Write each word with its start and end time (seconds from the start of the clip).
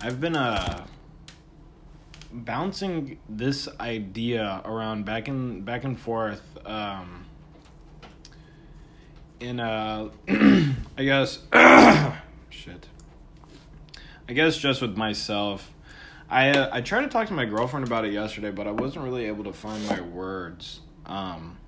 I've 0.00 0.20
been 0.20 0.36
uh 0.36 0.86
bouncing 2.32 3.18
this 3.28 3.68
idea 3.80 4.62
around 4.64 5.04
back 5.04 5.28
and 5.28 5.64
back 5.64 5.82
and 5.84 5.98
forth 5.98 6.42
um 6.64 7.24
in 9.40 9.58
uh 9.58 10.08
I 10.28 11.04
guess 11.04 11.40
shit. 12.50 12.86
I 14.28 14.32
guess 14.34 14.56
just 14.56 14.82
with 14.82 14.96
myself. 14.96 15.72
I 16.30 16.50
uh, 16.50 16.70
I 16.72 16.80
tried 16.80 17.02
to 17.02 17.08
talk 17.08 17.26
to 17.28 17.34
my 17.34 17.44
girlfriend 17.44 17.86
about 17.86 18.04
it 18.04 18.12
yesterday, 18.12 18.52
but 18.52 18.68
I 18.68 18.72
wasn't 18.72 19.04
really 19.04 19.24
able 19.24 19.44
to 19.44 19.52
find 19.52 19.84
my 19.88 20.00
words. 20.00 20.80
Um 21.06 21.58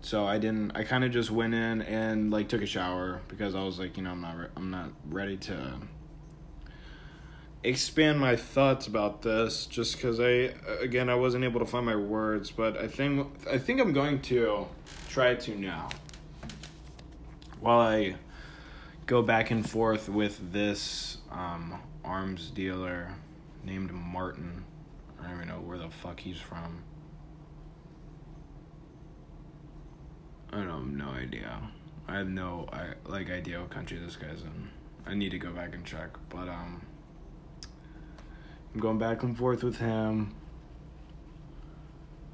so 0.00 0.26
I 0.26 0.38
didn't 0.38 0.72
I 0.76 0.82
kind 0.82 1.04
of 1.04 1.12
just 1.12 1.30
went 1.30 1.54
in 1.54 1.82
and 1.82 2.32
like 2.32 2.48
took 2.48 2.62
a 2.62 2.66
shower 2.66 3.20
because 3.28 3.54
I 3.54 3.62
was 3.62 3.78
like, 3.78 3.96
you 3.96 4.02
know, 4.02 4.10
I'm 4.10 4.22
not 4.22 4.36
re- 4.36 4.48
I'm 4.56 4.70
not 4.72 4.90
ready 5.08 5.36
to 5.36 5.74
expand 7.62 8.18
my 8.18 8.36
thoughts 8.36 8.86
about 8.86 9.22
this 9.22 9.66
just 9.66 9.96
because 9.96 10.18
I 10.18 10.54
again 10.80 11.08
I 11.08 11.14
wasn't 11.14 11.44
able 11.44 11.60
to 11.60 11.66
find 11.66 11.84
my 11.84 11.96
words, 11.96 12.50
but 12.50 12.76
I 12.78 12.88
think 12.88 13.26
I 13.50 13.58
think 13.58 13.80
I'm 13.80 13.92
going 13.92 14.20
to 14.22 14.66
try 15.08 15.34
to 15.34 15.54
now. 15.54 15.90
While 17.60 17.80
I 17.80 18.14
go 19.06 19.22
back 19.22 19.50
and 19.50 19.68
forth 19.68 20.08
with 20.08 20.52
this 20.52 21.18
um, 21.30 21.80
arms 22.04 22.50
dealer 22.50 23.14
named 23.64 23.92
Martin, 23.92 24.64
I 25.20 25.24
don't 25.24 25.36
even 25.36 25.48
know 25.48 25.60
where 25.60 25.76
the 25.76 25.90
fuck 25.90 26.20
he's 26.20 26.38
from. 26.38 26.82
I 30.52 30.56
don't 30.56 30.68
have 30.68 30.86
no 30.86 31.10
idea. 31.10 31.60
I 32.08 32.16
have 32.16 32.28
no 32.28 32.66
I 32.72 32.94
like 33.06 33.30
idea 33.30 33.60
what 33.60 33.70
country 33.70 33.98
this 33.98 34.16
guy's 34.16 34.42
in. 34.42 34.70
I 35.06 35.14
need 35.14 35.30
to 35.30 35.38
go 35.38 35.50
back 35.50 35.74
and 35.74 35.84
check, 35.84 36.16
but 36.30 36.48
um. 36.48 36.86
I'm 38.72 38.80
going 38.80 38.98
back 38.98 39.22
and 39.22 39.36
forth 39.36 39.64
with 39.64 39.78
him 39.78 40.34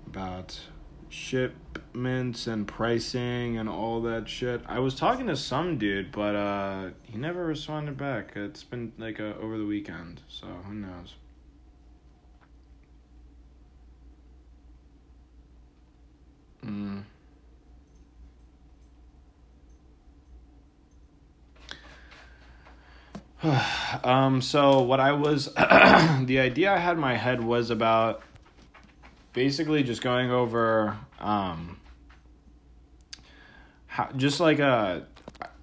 about 0.07 0.59
shipments 1.09 2.47
and 2.47 2.67
pricing 2.67 3.57
and 3.57 3.69
all 3.69 4.03
that 4.03 4.29
shit. 4.29 4.61
I 4.67 4.79
was 4.81 4.95
talking 4.95 5.27
to 5.29 5.37
some 5.37 5.79
dude, 5.79 6.13
but 6.13 6.35
uh, 6.35 6.91
he 7.03 7.17
never 7.17 7.47
responded 7.47 7.97
back. 7.97 8.33
It's 8.37 8.63
been 8.63 8.93
like 8.99 9.19
uh, 9.19 9.35
over 9.41 9.57
the 9.57 9.65
weekend, 9.65 10.21
so 10.29 10.47
who 10.47 10.75
knows. 10.75 11.15
Mm. 16.65 17.05
um, 24.05 24.41
so 24.41 24.81
what 24.83 25.01
I 25.01 25.13
was, 25.13 25.47
the 25.55 26.39
idea 26.41 26.73
I 26.73 26.79
had 26.79 26.93
in 26.93 27.01
my 27.01 27.17
head 27.17 27.43
was 27.43 27.71
about 27.71 28.23
basically 29.33 29.83
just 29.83 30.03
going 30.03 30.31
over, 30.31 30.97
um, 31.21 31.79
how, 33.87 34.09
just 34.17 34.41
like, 34.41 34.61
uh, 34.61 35.01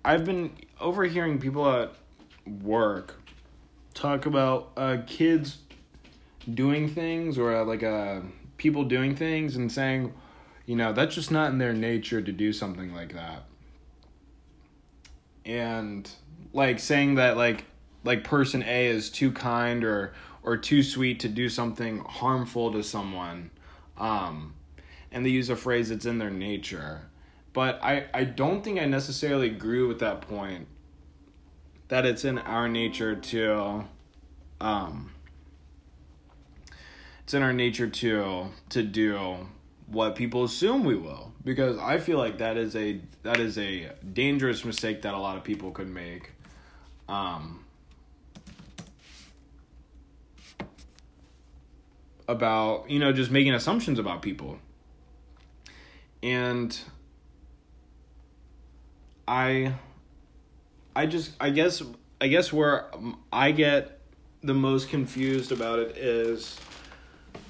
I've 0.06 0.26
been 0.26 0.52
overhearing 0.80 1.40
people 1.40 1.70
at 1.70 1.94
work 2.62 3.22
talk 3.94 4.26
about, 4.26 4.72
uh, 4.76 4.98
kids 5.08 5.60
doing 6.52 6.90
things 6.90 7.38
or 7.38 7.56
uh, 7.56 7.66
like, 7.66 7.84
uh, 7.84 8.22
people 8.58 8.84
doing 8.84 9.16
things 9.16 9.56
and 9.56 9.72
saying, 9.72 10.14
you 10.66 10.76
know, 10.76 10.94
that's 10.94 11.16
just 11.16 11.32
not 11.32 11.52
in 11.52 11.58
their 11.58 11.74
nature 11.74 12.22
to 12.22 12.32
do 12.32 12.54
something 12.54 12.94
like 12.94 13.14
that. 13.14 13.44
And, 15.46 16.10
like 16.54 16.80
saying 16.80 17.16
that 17.16 17.36
like 17.36 17.66
like 18.04 18.24
person 18.24 18.64
A 18.64 18.88
is 18.88 19.10
too 19.10 19.32
kind 19.32 19.84
or 19.84 20.14
or 20.44 20.58
too 20.58 20.84
sweet 20.84 21.20
to 21.22 21.30
do 21.30 21.50
something 21.50 22.00
harmful 22.00 22.72
to 22.74 22.84
someone. 22.84 23.52
Um 23.98 24.56
and 25.12 25.26
they 25.26 25.30
use 25.30 25.50
a 25.50 25.56
phrase 25.56 25.90
that's 25.90 26.06
in 26.06 26.18
their 26.18 26.32
nature. 26.32 27.10
But 27.54 27.80
I 27.84 28.08
I 28.14 28.24
don't 28.24 28.64
think 28.64 28.80
I 28.80 28.86
necessarily 28.86 29.48
agree 29.48 29.84
with 29.84 30.00
that 30.00 30.22
point 30.22 30.68
that 31.88 32.06
it's 32.06 32.26
in 32.26 32.38
our 32.38 32.68
nature 32.68 33.16
to 33.16 33.86
um 34.60 35.12
it's 37.24 37.34
in 37.34 37.42
our 37.42 37.54
nature 37.54 37.88
to 37.88 38.48
to 38.70 38.84
do 38.84 39.48
what 39.88 40.16
people 40.16 40.44
assume 40.44 40.84
we 40.84 40.96
will 40.96 41.32
because 41.46 41.78
I 41.78 42.00
feel 42.00 42.18
like 42.18 42.40
that 42.40 42.58
is 42.58 42.76
a 42.76 43.00
that 43.24 43.40
is 43.40 43.58
a 43.58 43.92
dangerous 44.14 44.66
mistake 44.66 45.02
that 45.04 45.14
a 45.14 45.18
lot 45.18 45.38
of 45.38 45.44
people 45.44 45.72
could 45.72 45.90
make. 45.90 46.32
Um, 47.08 47.63
about 52.28 52.90
you 52.90 53.00
know 53.00 53.12
just 53.12 53.32
making 53.32 53.54
assumptions 53.54 54.00
about 54.00 54.22
people, 54.22 54.60
and 56.22 56.78
I, 59.28 59.74
I 60.96 61.06
just 61.06 61.32
I 61.40 61.50
guess 61.50 61.82
I 62.20 62.28
guess 62.28 62.52
where 62.54 62.90
I 63.32 63.52
get 63.52 64.00
the 64.44 64.54
most 64.54 64.90
confused 64.90 65.52
about 65.52 65.80
it 65.80 65.98
is 65.98 66.58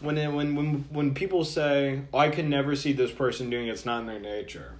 when 0.01 0.17
it, 0.17 0.31
when 0.31 0.55
when 0.55 0.85
when 0.89 1.13
people 1.13 1.43
say 1.43 2.01
oh, 2.13 2.17
I 2.17 2.29
can 2.29 2.49
never 2.49 2.75
see 2.75 2.93
this 2.93 3.11
person 3.11 3.49
doing 3.49 3.67
it, 3.67 3.71
it's 3.71 3.85
not 3.85 4.01
in 4.01 4.07
their 4.07 4.19
nature. 4.19 4.73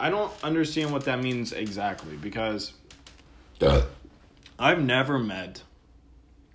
I 0.00 0.10
don't 0.10 0.32
understand 0.44 0.92
what 0.92 1.04
that 1.06 1.20
means 1.20 1.52
exactly 1.52 2.16
because 2.16 2.72
Duh. 3.58 3.82
I've 4.58 4.80
never 4.80 5.18
met. 5.18 5.62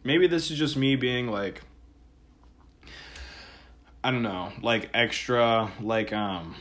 Maybe 0.03 0.27
this 0.27 0.49
is 0.51 0.57
just 0.57 0.77
me 0.77 0.95
being 0.95 1.27
like 1.27 1.61
I 4.03 4.11
don't 4.11 4.23
know, 4.23 4.51
like 4.61 4.89
extra 4.93 5.71
like 5.81 6.11
um 6.11 6.55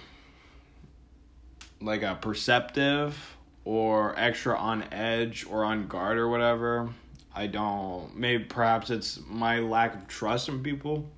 like 1.81 2.03
a 2.03 2.17
perceptive 2.21 3.37
or 3.65 4.19
extra 4.19 4.57
on 4.57 4.85
edge 4.93 5.45
or 5.49 5.65
on 5.65 5.89
guard 5.89 6.19
or 6.19 6.29
whatever. 6.29 6.91
I 7.35 7.47
don't 7.47 8.17
maybe 8.17 8.45
perhaps 8.45 8.91
it's 8.91 9.19
my 9.27 9.59
lack 9.59 9.95
of 9.95 10.09
trust 10.09 10.49
in 10.49 10.63
people 10.63 11.09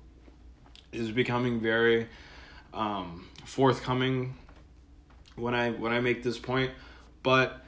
is 0.91 1.11
becoming 1.11 1.59
very 1.59 2.07
um, 2.73 3.27
forthcoming 3.43 4.35
when 5.35 5.53
I 5.53 5.71
when 5.71 5.91
I 5.91 5.99
make 5.99 6.23
this 6.23 6.39
point. 6.39 6.71
But 7.23 7.64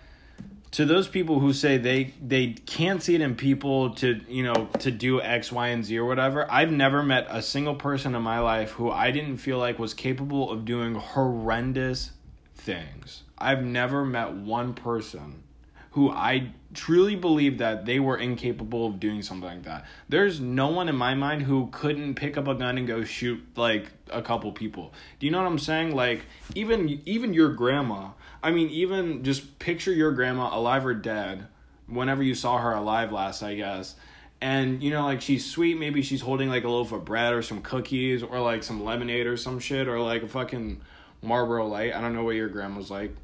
to 0.71 0.85
those 0.85 1.07
people 1.07 1.39
who 1.39 1.53
say 1.53 1.77
they 1.77 2.13
they 2.21 2.53
can't 2.53 3.01
see 3.01 3.15
it 3.15 3.21
in 3.21 3.35
people 3.35 3.91
to 3.95 4.21
you 4.27 4.43
know 4.43 4.69
to 4.79 4.91
do 4.91 5.21
X, 5.21 5.51
Y, 5.51 5.67
and 5.67 5.85
Z 5.85 5.97
or 5.97 6.05
whatever, 6.05 6.49
I've 6.51 6.71
never 6.71 7.03
met 7.03 7.27
a 7.29 7.41
single 7.41 7.75
person 7.75 8.15
in 8.15 8.21
my 8.21 8.39
life 8.39 8.71
who 8.71 8.91
I 8.91 9.11
didn't 9.11 9.37
feel 9.37 9.59
like 9.59 9.79
was 9.79 9.93
capable 9.93 10.51
of 10.51 10.65
doing 10.65 10.95
horrendous 10.95 12.11
things. 12.55 13.23
I've 13.37 13.63
never 13.63 14.03
met 14.03 14.33
one 14.33 14.73
person 14.73 15.43
who 15.91 16.09
I 16.09 16.53
truly 16.73 17.15
believe 17.15 17.59
that 17.59 17.85
they 17.85 17.99
were 17.99 18.17
incapable 18.17 18.87
of 18.87 18.99
doing 18.99 19.21
something 19.21 19.49
like 19.49 19.63
that. 19.63 19.85
There's 20.09 20.39
no 20.39 20.67
one 20.67 20.89
in 20.89 20.95
my 20.95 21.13
mind 21.15 21.43
who 21.43 21.69
couldn't 21.71 22.15
pick 22.15 22.37
up 22.37 22.47
a 22.47 22.55
gun 22.55 22.77
and 22.77 22.87
go 22.87 23.03
shoot 23.03 23.41
like 23.55 23.87
a 24.11 24.21
couple 24.21 24.51
people. 24.51 24.93
Do 25.19 25.25
you 25.25 25.31
know 25.31 25.39
what 25.39 25.47
I'm 25.47 25.59
saying? 25.59 25.95
Like 25.95 26.23
even 26.55 27.01
even 27.05 27.33
your 27.33 27.49
grandma. 27.49 28.09
I 28.43 28.51
mean 28.51 28.69
even 28.69 29.23
just 29.23 29.59
picture 29.59 29.93
your 29.93 30.11
grandma 30.11 30.55
alive 30.57 30.85
or 30.85 30.93
dead 30.93 31.47
whenever 31.87 32.21
you 32.21 32.35
saw 32.35 32.57
her 32.57 32.73
alive 32.73 33.11
last, 33.11 33.43
I 33.43 33.55
guess. 33.55 33.95
And 34.41 34.83
you 34.83 34.91
know 34.91 35.05
like 35.05 35.21
she's 35.21 35.49
sweet, 35.49 35.79
maybe 35.79 36.01
she's 36.01 36.21
holding 36.21 36.49
like 36.49 36.65
a 36.65 36.69
loaf 36.69 36.91
of 36.91 37.05
bread 37.05 37.33
or 37.33 37.41
some 37.41 37.61
cookies 37.61 38.23
or 38.23 38.39
like 38.39 38.63
some 38.63 38.83
lemonade 38.83 39.25
or 39.25 39.37
some 39.37 39.59
shit 39.59 39.87
or 39.87 39.99
like 39.99 40.23
a 40.23 40.27
fucking 40.27 40.81
Marlboro 41.21 41.67
light. 41.67 41.95
I 41.95 42.01
don't 42.01 42.13
know 42.13 42.23
what 42.23 42.35
your 42.35 42.49
grandma's 42.49 42.91
like. 42.91 43.15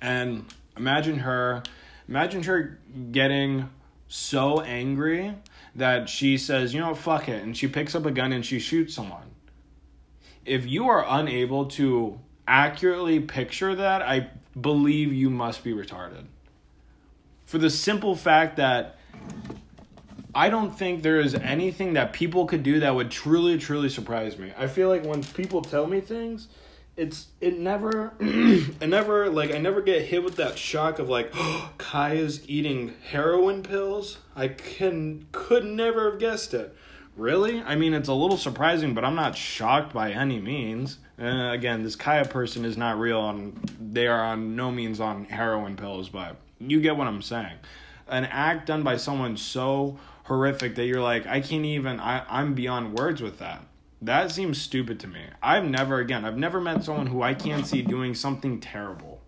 And 0.00 0.44
imagine 0.76 1.20
her 1.20 1.62
imagine 2.08 2.42
her 2.44 2.78
getting 3.12 3.68
so 4.08 4.60
angry 4.62 5.34
that 5.76 6.08
she 6.08 6.38
says, 6.38 6.74
you 6.74 6.80
know, 6.80 6.94
fuck 6.94 7.28
it, 7.28 7.42
and 7.42 7.56
she 7.56 7.68
picks 7.68 7.94
up 7.94 8.06
a 8.06 8.10
gun 8.10 8.32
and 8.32 8.44
she 8.44 8.58
shoots 8.58 8.94
someone. 8.94 9.30
If 10.44 10.66
you 10.66 10.88
are 10.88 11.04
unable 11.06 11.66
to 11.66 12.18
accurately 12.46 13.20
picture 13.20 13.74
that, 13.74 14.02
I 14.02 14.30
believe 14.58 15.12
you 15.12 15.28
must 15.28 15.62
be 15.62 15.72
retarded. 15.72 16.24
For 17.44 17.58
the 17.58 17.70
simple 17.70 18.16
fact 18.16 18.56
that 18.56 18.96
I 20.34 20.50
don't 20.50 20.70
think 20.70 21.02
there 21.02 21.20
is 21.20 21.34
anything 21.34 21.94
that 21.94 22.12
people 22.12 22.46
could 22.46 22.62
do 22.62 22.80
that 22.80 22.94
would 22.94 23.10
truly, 23.10 23.58
truly 23.58 23.88
surprise 23.88 24.38
me. 24.38 24.52
I 24.56 24.66
feel 24.66 24.88
like 24.88 25.04
when 25.04 25.22
people 25.22 25.62
tell 25.62 25.86
me 25.86 26.00
things, 26.00 26.48
it's 26.98 27.28
it 27.40 27.58
never 27.58 28.12
I 28.20 28.86
never 28.86 29.30
like 29.30 29.54
I 29.54 29.58
never 29.58 29.80
get 29.80 30.02
hit 30.02 30.24
with 30.24 30.36
that 30.36 30.58
shock 30.58 30.98
of 30.98 31.08
like 31.08 31.30
oh, 31.34 31.72
Kaya's 31.78 32.46
eating 32.48 32.94
heroin 33.10 33.62
pills. 33.62 34.18
I 34.36 34.48
can 34.48 35.26
could 35.32 35.64
never 35.64 36.10
have 36.10 36.20
guessed 36.20 36.52
it. 36.52 36.76
Really? 37.16 37.60
I 37.62 37.74
mean, 37.74 37.94
it's 37.94 38.08
a 38.08 38.14
little 38.14 38.36
surprising, 38.36 38.94
but 38.94 39.04
I'm 39.04 39.16
not 39.16 39.36
shocked 39.36 39.92
by 39.92 40.12
any 40.12 40.40
means. 40.40 40.98
Uh, 41.20 41.50
again, 41.50 41.82
this 41.82 41.96
Kaya 41.96 42.24
person 42.24 42.64
is 42.64 42.76
not 42.76 42.98
real, 42.98 43.28
and 43.28 43.56
they 43.80 44.06
are 44.06 44.22
on 44.22 44.54
no 44.54 44.70
means 44.70 45.00
on 45.00 45.24
heroin 45.24 45.74
pills. 45.74 46.08
But 46.08 46.36
you 46.60 46.80
get 46.80 46.96
what 46.96 47.08
I'm 47.08 47.22
saying. 47.22 47.56
An 48.06 48.24
act 48.24 48.66
done 48.66 48.84
by 48.84 48.98
someone 48.98 49.36
so 49.36 49.98
horrific 50.24 50.76
that 50.76 50.86
you're 50.86 51.02
like, 51.02 51.26
I 51.26 51.40
can't 51.40 51.64
even, 51.64 51.98
I, 51.98 52.24
I'm 52.28 52.54
beyond 52.54 52.96
words 52.96 53.20
with 53.20 53.40
that. 53.40 53.62
That 54.00 54.30
seems 54.30 54.60
stupid 54.60 55.00
to 55.00 55.08
me. 55.08 55.22
I've 55.42 55.64
never, 55.64 55.98
again, 55.98 56.24
I've 56.24 56.36
never 56.36 56.60
met 56.60 56.84
someone 56.84 57.08
who 57.08 57.22
I 57.22 57.34
can't 57.34 57.66
see 57.66 57.82
doing 57.82 58.14
something 58.14 58.60
terrible. 58.60 59.20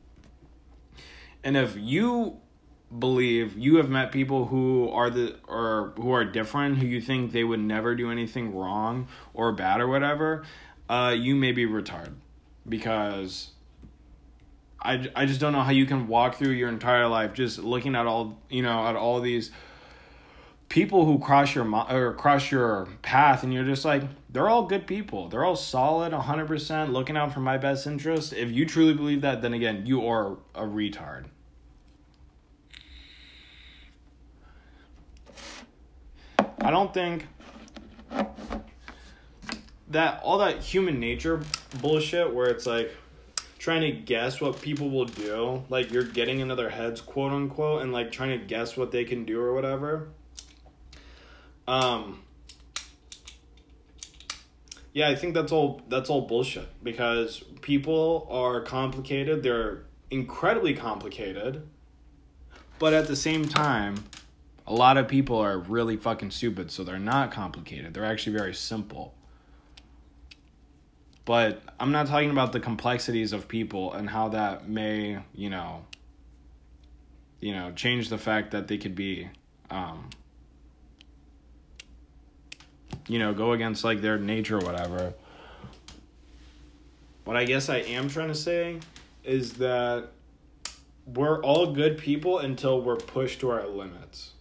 And 1.42 1.56
if 1.56 1.76
you 1.76 2.40
believe 2.98 3.56
you 3.56 3.76
have 3.76 3.88
met 3.88 4.10
people 4.10 4.46
who 4.46 4.88
are 4.90 5.10
the 5.10 5.36
or 5.46 5.92
who 5.96 6.12
are 6.12 6.24
different 6.24 6.78
who 6.78 6.86
you 6.86 7.00
think 7.00 7.30
they 7.30 7.44
would 7.44 7.60
never 7.60 7.94
do 7.94 8.10
anything 8.10 8.52
wrong 8.52 9.06
or 9.32 9.52
bad 9.52 9.80
or 9.80 9.86
whatever 9.86 10.44
uh 10.88 11.14
you 11.16 11.36
may 11.36 11.52
be 11.52 11.64
retarded 11.64 12.14
because 12.68 13.50
I, 14.82 15.08
I 15.14 15.26
just 15.26 15.40
don't 15.40 15.52
know 15.52 15.60
how 15.60 15.70
you 15.70 15.86
can 15.86 16.08
walk 16.08 16.34
through 16.34 16.52
your 16.52 16.68
entire 16.68 17.06
life 17.06 17.32
just 17.32 17.60
looking 17.60 17.94
at 17.94 18.06
all 18.06 18.40
you 18.48 18.62
know 18.62 18.84
at 18.84 18.96
all 18.96 19.20
these 19.20 19.52
people 20.70 21.04
who 21.04 21.18
cross 21.18 21.54
your 21.54 21.68
or 21.68 22.14
cross 22.14 22.50
your 22.50 22.88
path 23.02 23.42
and 23.42 23.52
you're 23.52 23.64
just 23.64 23.84
like 23.84 24.02
they're 24.30 24.48
all 24.48 24.64
good 24.64 24.86
people 24.86 25.28
they're 25.28 25.44
all 25.44 25.56
solid 25.56 26.12
100% 26.12 26.92
looking 26.92 27.16
out 27.16 27.34
for 27.34 27.40
my 27.40 27.58
best 27.58 27.86
interest 27.86 28.32
if 28.32 28.50
you 28.50 28.64
truly 28.64 28.94
believe 28.94 29.20
that 29.20 29.42
then 29.42 29.52
again 29.52 29.84
you 29.84 30.06
are 30.06 30.38
a 30.54 30.62
retard 30.62 31.26
I 36.62 36.70
don't 36.70 36.94
think 36.94 37.26
that 39.88 40.20
all 40.22 40.38
that 40.38 40.58
human 40.58 41.00
nature 41.00 41.42
bullshit 41.80 42.32
where 42.32 42.46
it's 42.46 42.66
like 42.66 42.94
trying 43.58 43.80
to 43.80 43.90
guess 43.90 44.40
what 44.40 44.60
people 44.60 44.88
will 44.88 45.06
do, 45.06 45.64
like 45.68 45.90
you're 45.90 46.04
getting 46.04 46.38
into 46.38 46.54
their 46.54 46.70
heads, 46.70 47.00
quote 47.00 47.32
unquote, 47.32 47.82
and 47.82 47.92
like 47.92 48.12
trying 48.12 48.38
to 48.38 48.46
guess 48.46 48.76
what 48.76 48.92
they 48.92 49.04
can 49.04 49.24
do 49.24 49.40
or 49.40 49.52
whatever. 49.52 50.08
Um 51.70 52.18
yeah, 54.92 55.08
I 55.08 55.14
think 55.14 55.34
that's 55.34 55.52
all 55.52 55.82
that's 55.88 56.10
all 56.10 56.22
bullshit 56.22 56.68
because 56.82 57.44
people 57.60 58.26
are 58.28 58.60
complicated, 58.60 59.44
they're 59.44 59.84
incredibly 60.10 60.74
complicated. 60.74 61.62
But 62.80 62.92
at 62.92 63.06
the 63.06 63.14
same 63.14 63.46
time, 63.46 64.02
a 64.66 64.74
lot 64.74 64.96
of 64.96 65.06
people 65.06 65.38
are 65.38 65.58
really 65.58 65.96
fucking 65.96 66.32
stupid, 66.32 66.72
so 66.72 66.82
they're 66.82 66.98
not 66.98 67.30
complicated. 67.30 67.94
They're 67.94 68.04
actually 68.04 68.36
very 68.36 68.54
simple. 68.54 69.14
But 71.24 71.62
I'm 71.78 71.92
not 71.92 72.08
talking 72.08 72.30
about 72.30 72.50
the 72.52 72.58
complexities 72.58 73.32
of 73.32 73.46
people 73.46 73.92
and 73.92 74.10
how 74.10 74.30
that 74.30 74.68
may, 74.68 75.20
you 75.34 75.50
know, 75.50 75.84
you 77.38 77.52
know, 77.52 77.70
change 77.72 78.08
the 78.08 78.18
fact 78.18 78.50
that 78.50 78.66
they 78.66 78.78
could 78.78 78.96
be 78.96 79.28
um 79.70 80.10
you 83.08 83.18
know, 83.18 83.32
go 83.32 83.52
against 83.52 83.84
like 83.84 84.00
their 84.00 84.18
nature 84.18 84.58
or 84.58 84.64
whatever. 84.64 85.14
What 87.24 87.36
I 87.36 87.44
guess 87.44 87.68
I 87.68 87.78
am 87.78 88.08
trying 88.08 88.28
to 88.28 88.34
say 88.34 88.78
is 89.24 89.54
that 89.54 90.08
we're 91.06 91.42
all 91.42 91.72
good 91.72 91.98
people 91.98 92.38
until 92.38 92.80
we're 92.80 92.96
pushed 92.96 93.40
to 93.40 93.50
our 93.50 93.66
limits. 93.66 94.32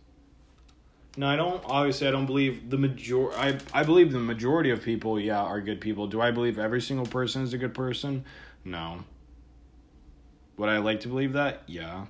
No, 1.17 1.27
I 1.27 1.35
don't. 1.35 1.61
Obviously, 1.65 2.07
I 2.07 2.11
don't 2.11 2.25
believe 2.25 2.69
the 2.69 2.77
major. 2.77 3.31
I 3.33 3.57
I 3.73 3.83
believe 3.83 4.11
the 4.11 4.19
majority 4.19 4.69
of 4.69 4.81
people, 4.81 5.19
yeah, 5.19 5.41
are 5.41 5.59
good 5.59 5.81
people. 5.81 6.07
Do 6.07 6.21
I 6.21 6.31
believe 6.31 6.59
every 6.59 6.81
single 6.81 7.05
person 7.05 7.43
is 7.43 7.53
a 7.53 7.57
good 7.57 7.73
person? 7.73 8.23
No. 8.63 9.03
Would 10.57 10.69
I 10.69 10.77
like 10.77 11.01
to 11.01 11.07
believe 11.07 11.33
that? 11.33 11.63
Yeah. 11.67 12.05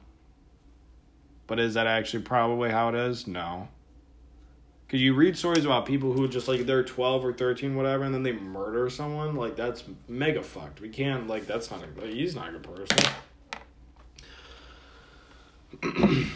But 1.47 1.59
is 1.59 1.73
that 1.75 1.87
actually 1.87 2.23
probably 2.23 2.69
how 2.69 2.89
it 2.89 2.95
is? 2.95 3.25
No. 3.25 3.69
Cause 4.89 4.99
you 4.99 5.13
read 5.13 5.37
stories 5.37 5.65
about 5.65 5.85
people 5.85 6.13
who 6.13 6.27
just 6.27 6.47
like 6.47 6.65
they're 6.65 6.83
twelve 6.83 7.23
or 7.23 7.31
thirteen, 7.31 7.75
whatever, 7.75 8.05
and 8.05 8.13
then 8.13 8.23
they 8.23 8.31
murder 8.31 8.89
someone. 8.89 9.35
Like 9.35 9.55
that's 9.55 9.83
mega 10.07 10.41
fucked. 10.41 10.81
We 10.81 10.89
can't 10.89 11.27
like 11.27 11.45
that's 11.45 11.69
not 11.69 11.83
a. 11.83 12.07
He's 12.07 12.33
not 12.33 12.49
a 12.49 12.53
good 12.53 12.63
person. 12.63 12.97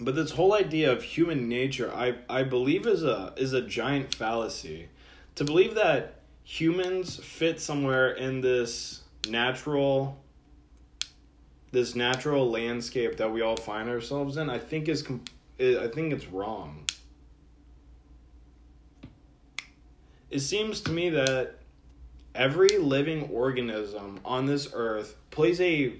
but 0.00 0.14
this 0.14 0.32
whole 0.32 0.52
idea 0.52 0.90
of 0.90 1.02
human 1.02 1.48
nature 1.48 1.90
i 1.94 2.14
i 2.28 2.42
believe 2.42 2.86
is 2.86 3.02
a 3.02 3.32
is 3.36 3.52
a 3.52 3.62
giant 3.62 4.14
fallacy 4.14 4.88
to 5.34 5.44
believe 5.44 5.74
that 5.74 6.20
humans 6.42 7.16
fit 7.16 7.60
somewhere 7.60 8.12
in 8.12 8.40
this 8.40 9.02
natural 9.28 10.18
this 11.72 11.94
natural 11.94 12.50
landscape 12.50 13.16
that 13.16 13.32
we 13.32 13.40
all 13.40 13.56
find 13.56 13.88
ourselves 13.88 14.36
in 14.36 14.50
i 14.50 14.58
think 14.58 14.88
is 14.88 15.06
i 15.60 15.88
think 15.88 16.12
it's 16.12 16.26
wrong 16.26 16.83
it 20.34 20.40
seems 20.40 20.80
to 20.80 20.90
me 20.90 21.10
that 21.10 21.54
every 22.34 22.76
living 22.78 23.30
organism 23.30 24.18
on 24.24 24.46
this 24.46 24.68
earth 24.74 25.14
plays 25.30 25.60
a 25.60 25.94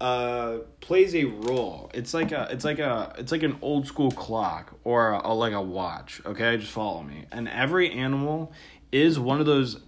uh, 0.00 0.58
plays 0.80 1.14
a 1.14 1.24
role. 1.24 1.88
It's 1.94 2.12
like 2.12 2.32
a 2.32 2.48
it's 2.50 2.64
like 2.64 2.80
a 2.80 3.14
it's 3.16 3.30
like 3.30 3.44
an 3.44 3.58
old 3.62 3.86
school 3.86 4.10
clock 4.10 4.74
or 4.82 5.12
a, 5.12 5.28
a, 5.28 5.32
like 5.32 5.52
a 5.52 5.62
watch. 5.62 6.20
Okay, 6.26 6.56
just 6.56 6.72
follow 6.72 7.04
me. 7.04 7.26
And 7.30 7.48
every 7.48 7.92
animal 7.92 8.52
is 8.90 9.20
one 9.20 9.38
of 9.38 9.46
those 9.46 9.80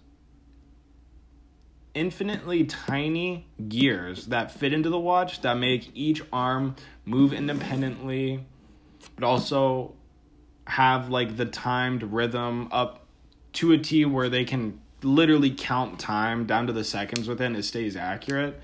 infinitely 1.93 2.67
tiny 2.67 3.49
gears 3.67 4.27
that 4.27 4.53
fit 4.53 4.73
into 4.73 4.91
the 4.91 5.01
watch 5.01 5.41
that 5.41 5.59
make 5.59 5.91
each 5.93 6.23
arm 6.33 6.77
move 7.05 7.33
independently, 7.33 8.45
but 9.17 9.25
also 9.25 9.97
have 10.67 11.09
like 11.09 11.37
the 11.37 11.47
timed 11.47 12.03
rhythm 12.03 12.69
up 12.73 13.05
to 13.55 13.73
a 13.73 13.79
T 13.79 14.05
where 14.05 14.29
they 14.29 14.45
can 14.45 14.81
literally 15.03 15.51
count 15.51 15.99
time 15.99 16.47
down 16.47 16.67
to 16.67 16.73
the 16.73 16.85
seconds 16.85 17.29
within 17.29 17.55
it 17.55 17.63
stays 17.63 17.97
accurate. 17.97 18.61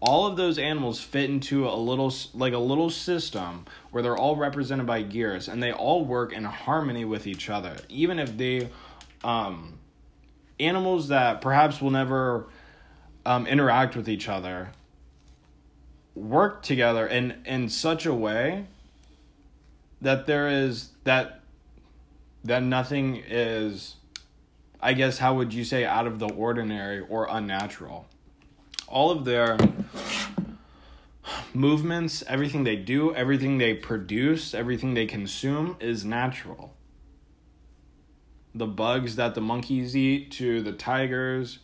All 0.00 0.26
of 0.26 0.36
those 0.36 0.58
animals 0.58 1.00
fit 1.00 1.30
into 1.30 1.66
a 1.66 1.74
little 1.76 2.12
like 2.34 2.52
a 2.52 2.58
little 2.58 2.90
system 2.90 3.64
where 3.90 4.02
they're 4.02 4.16
all 4.16 4.36
represented 4.36 4.86
by 4.86 5.02
gears 5.02 5.48
and 5.48 5.62
they 5.62 5.72
all 5.72 6.04
work 6.04 6.32
in 6.32 6.44
harmony 6.44 7.04
with 7.04 7.26
each 7.26 7.48
other. 7.48 7.76
Even 7.88 8.18
if 8.18 8.36
they 8.36 8.68
um 9.24 9.78
animals 10.60 11.08
that 11.08 11.40
perhaps 11.40 11.80
will 11.80 11.90
never 11.90 12.46
um, 13.24 13.46
interact 13.46 13.96
with 13.96 14.08
each 14.08 14.28
other 14.28 14.70
work 16.14 16.62
together 16.62 17.06
in 17.06 17.42
in 17.44 17.68
such 17.68 18.06
a 18.06 18.14
way 18.14 18.66
that 20.00 20.26
there 20.26 20.48
is 20.48 20.90
that 21.04 21.35
that 22.46 22.62
nothing 22.62 23.22
is 23.28 23.96
i 24.80 24.92
guess 24.92 25.18
how 25.18 25.34
would 25.34 25.52
you 25.52 25.64
say 25.64 25.84
out 25.84 26.06
of 26.06 26.18
the 26.18 26.28
ordinary 26.32 27.00
or 27.00 27.26
unnatural 27.30 28.06
all 28.88 29.10
of 29.10 29.24
their 29.24 29.58
movements, 31.52 32.22
everything 32.28 32.64
they 32.64 32.76
do, 32.76 33.14
everything 33.14 33.58
they 33.58 33.74
produce, 33.74 34.54
everything 34.54 34.94
they 34.94 35.06
consume 35.06 35.76
is 35.80 36.04
natural. 36.04 36.74
The 38.54 38.66
bugs 38.66 39.16
that 39.16 39.34
the 39.34 39.40
monkeys 39.40 39.96
eat 39.96 40.30
to 40.32 40.62
the 40.62 40.72
tigers 40.72 41.58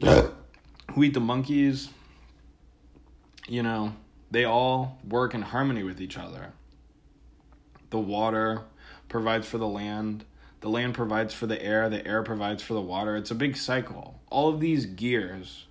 who 0.00 1.02
eat 1.02 1.14
the 1.14 1.20
monkeys, 1.20 1.90
you 3.46 3.62
know, 3.62 3.94
they 4.30 4.44
all 4.44 4.98
work 5.06 5.34
in 5.34 5.42
harmony 5.42 5.82
with 5.82 6.00
each 6.00 6.16
other. 6.16 6.52
The 7.90 7.98
water 7.98 8.62
provides 9.08 9.46
for 9.46 9.58
the 9.58 9.68
land, 9.68 10.24
the 10.60 10.68
land 10.68 10.94
provides 10.94 11.34
for 11.34 11.46
the 11.46 11.60
air, 11.62 11.88
the 11.88 12.06
air 12.06 12.22
provides 12.22 12.62
for 12.62 12.74
the 12.74 12.80
water. 12.80 13.16
It's 13.16 13.30
a 13.30 13.34
big 13.34 13.56
cycle. 13.56 14.20
All 14.30 14.48
of 14.48 14.60
these 14.60 14.86
gears 14.86 15.66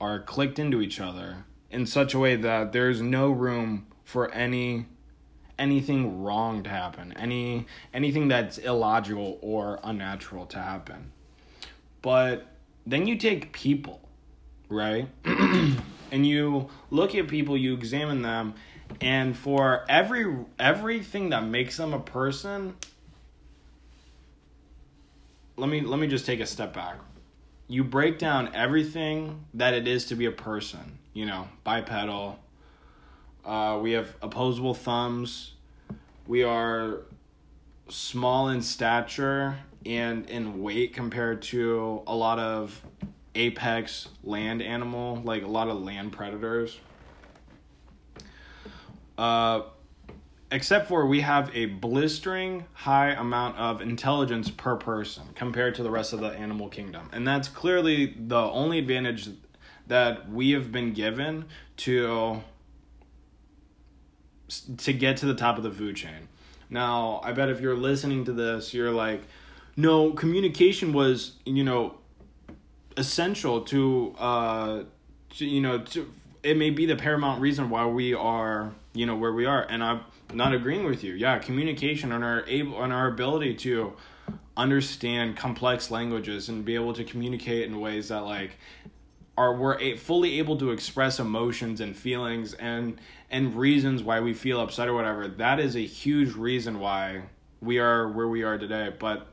are 0.00 0.20
clicked 0.20 0.58
into 0.58 0.80
each 0.80 1.00
other 1.00 1.44
in 1.70 1.86
such 1.86 2.14
a 2.14 2.18
way 2.18 2.36
that 2.36 2.72
there's 2.72 3.00
no 3.00 3.30
room 3.30 3.86
for 4.04 4.30
any 4.32 4.86
anything 5.58 6.22
wrong 6.22 6.62
to 6.62 6.68
happen 6.68 7.12
any 7.14 7.66
anything 7.94 8.28
that's 8.28 8.58
illogical 8.58 9.38
or 9.40 9.80
unnatural 9.84 10.44
to 10.44 10.58
happen 10.58 11.10
but 12.02 12.46
then 12.86 13.06
you 13.06 13.16
take 13.16 13.52
people 13.52 14.00
right 14.68 15.08
and 15.24 16.26
you 16.26 16.68
look 16.90 17.14
at 17.14 17.26
people 17.26 17.56
you 17.56 17.72
examine 17.72 18.20
them 18.20 18.54
and 19.00 19.36
for 19.36 19.84
every 19.88 20.26
everything 20.58 21.30
that 21.30 21.44
makes 21.44 21.76
them 21.76 21.92
a 21.92 22.00
person 22.00 22.74
let 25.56 25.68
me 25.68 25.80
let 25.80 25.98
me 25.98 26.06
just 26.06 26.26
take 26.26 26.40
a 26.40 26.46
step 26.46 26.72
back 26.72 26.98
you 27.68 27.82
break 27.82 28.18
down 28.18 28.54
everything 28.54 29.44
that 29.54 29.74
it 29.74 29.88
is 29.88 30.06
to 30.06 30.14
be 30.14 30.26
a 30.26 30.32
person. 30.32 30.98
You 31.12 31.26
know, 31.26 31.48
bipedal. 31.64 32.38
Uh, 33.44 33.78
we 33.80 33.92
have 33.92 34.14
opposable 34.22 34.74
thumbs. 34.74 35.52
We 36.26 36.42
are 36.42 37.02
small 37.88 38.48
in 38.48 38.62
stature 38.62 39.56
and 39.84 40.28
in 40.28 40.62
weight 40.62 40.94
compared 40.94 41.42
to 41.42 42.02
a 42.06 42.14
lot 42.14 42.38
of 42.38 42.82
apex 43.34 44.08
land 44.24 44.62
animal, 44.62 45.22
like 45.24 45.42
a 45.42 45.48
lot 45.48 45.68
of 45.68 45.80
land 45.80 46.12
predators. 46.12 46.78
Uh, 49.18 49.62
except 50.50 50.88
for 50.88 51.06
we 51.06 51.20
have 51.20 51.50
a 51.54 51.66
blistering 51.66 52.64
high 52.72 53.10
amount 53.10 53.56
of 53.58 53.80
intelligence 53.80 54.50
per 54.50 54.76
person 54.76 55.24
compared 55.34 55.74
to 55.74 55.82
the 55.82 55.90
rest 55.90 56.12
of 56.12 56.20
the 56.20 56.28
animal 56.28 56.68
kingdom. 56.68 57.08
And 57.12 57.26
that's 57.26 57.48
clearly 57.48 58.14
the 58.18 58.38
only 58.38 58.78
advantage 58.78 59.28
that 59.86 60.30
we 60.30 60.50
have 60.52 60.70
been 60.72 60.92
given 60.92 61.46
to 61.78 62.42
to 64.78 64.92
get 64.92 65.16
to 65.16 65.26
the 65.26 65.34
top 65.34 65.56
of 65.56 65.64
the 65.64 65.72
food 65.72 65.96
chain. 65.96 66.28
Now, 66.70 67.20
I 67.24 67.32
bet 67.32 67.48
if 67.48 67.60
you're 67.60 67.76
listening 67.76 68.24
to 68.26 68.32
this, 68.32 68.72
you're 68.72 68.92
like, 68.92 69.22
no, 69.76 70.12
communication 70.12 70.92
was, 70.92 71.32
you 71.44 71.64
know, 71.64 71.96
essential 72.96 73.62
to, 73.62 74.14
uh, 74.18 74.82
to 75.30 75.46
you 75.46 75.60
know, 75.60 75.80
to, 75.80 76.10
it 76.42 76.56
may 76.56 76.70
be 76.70 76.86
the 76.86 76.96
paramount 76.96 77.40
reason 77.40 77.70
why 77.70 77.86
we 77.86 78.14
are, 78.14 78.72
you 78.96 79.06
know, 79.06 79.16
where 79.16 79.32
we 79.32 79.46
are. 79.46 79.62
And 79.62 79.82
I'm 79.82 80.00
not 80.32 80.54
agreeing 80.54 80.84
with 80.84 81.04
you. 81.04 81.14
Yeah, 81.14 81.38
communication 81.38 82.12
and 82.12 82.24
our 82.24 82.44
able 82.46 82.82
and 82.82 82.92
our 82.92 83.08
ability 83.08 83.54
to 83.56 83.96
understand 84.56 85.36
complex 85.36 85.90
languages 85.90 86.48
and 86.48 86.64
be 86.64 86.74
able 86.74 86.94
to 86.94 87.04
communicate 87.04 87.66
in 87.66 87.78
ways 87.78 88.08
that 88.08 88.20
like 88.20 88.58
are 89.36 89.54
we're 89.54 89.78
a, 89.78 89.96
fully 89.96 90.38
able 90.38 90.56
to 90.56 90.70
express 90.70 91.18
emotions 91.18 91.80
and 91.80 91.94
feelings 91.94 92.54
and 92.54 92.98
and 93.30 93.54
reasons 93.54 94.02
why 94.02 94.18
we 94.20 94.32
feel 94.32 94.60
upset 94.60 94.88
or 94.88 94.94
whatever 94.94 95.28
that 95.28 95.60
is 95.60 95.76
a 95.76 95.84
huge 95.84 96.34
reason 96.34 96.80
why 96.80 97.22
we 97.60 97.78
are 97.78 98.08
where 98.08 98.28
we 98.28 98.42
are 98.42 98.56
today 98.56 98.90
but 98.98 99.26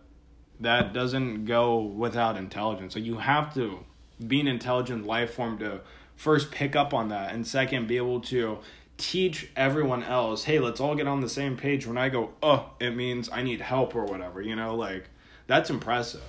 that 0.60 0.94
doesn't 0.94 1.46
go 1.46 1.80
without 1.80 2.36
intelligence 2.36 2.94
so 2.94 3.00
you 3.00 3.18
have 3.18 3.54
to 3.54 3.80
be 4.28 4.42
an 4.42 4.48
intelligent 4.48 5.06
life 5.06 5.34
form 5.34 5.58
to 5.58 5.80
first 6.18 6.52
pick 6.52 6.76
up 6.76 6.94
on 6.94 7.08
that 7.08 7.34
and 7.34 7.48
second 7.48 7.88
be 7.88 7.96
able 7.96 8.20
to 8.20 8.60
teach 8.98 9.50
everyone 9.56 10.04
else 10.04 10.44
hey 10.44 10.60
let's 10.60 10.80
all 10.80 10.96
get 10.96 11.08
on 11.08 11.20
the 11.20 11.30
same 11.30 11.58
page 11.58 11.88
when 11.88 11.98
i 11.98 12.10
go 12.10 12.32
oh 12.44 12.70
it 12.80 12.92
means 12.92 13.28
i 13.32 13.42
need 13.42 13.60
help 13.60 13.96
or 13.96 14.06
whatever 14.06 14.42
you 14.42 14.56
know 14.56 14.76
like 14.76 15.10
that's 15.48 15.70
impressive. 15.70 16.22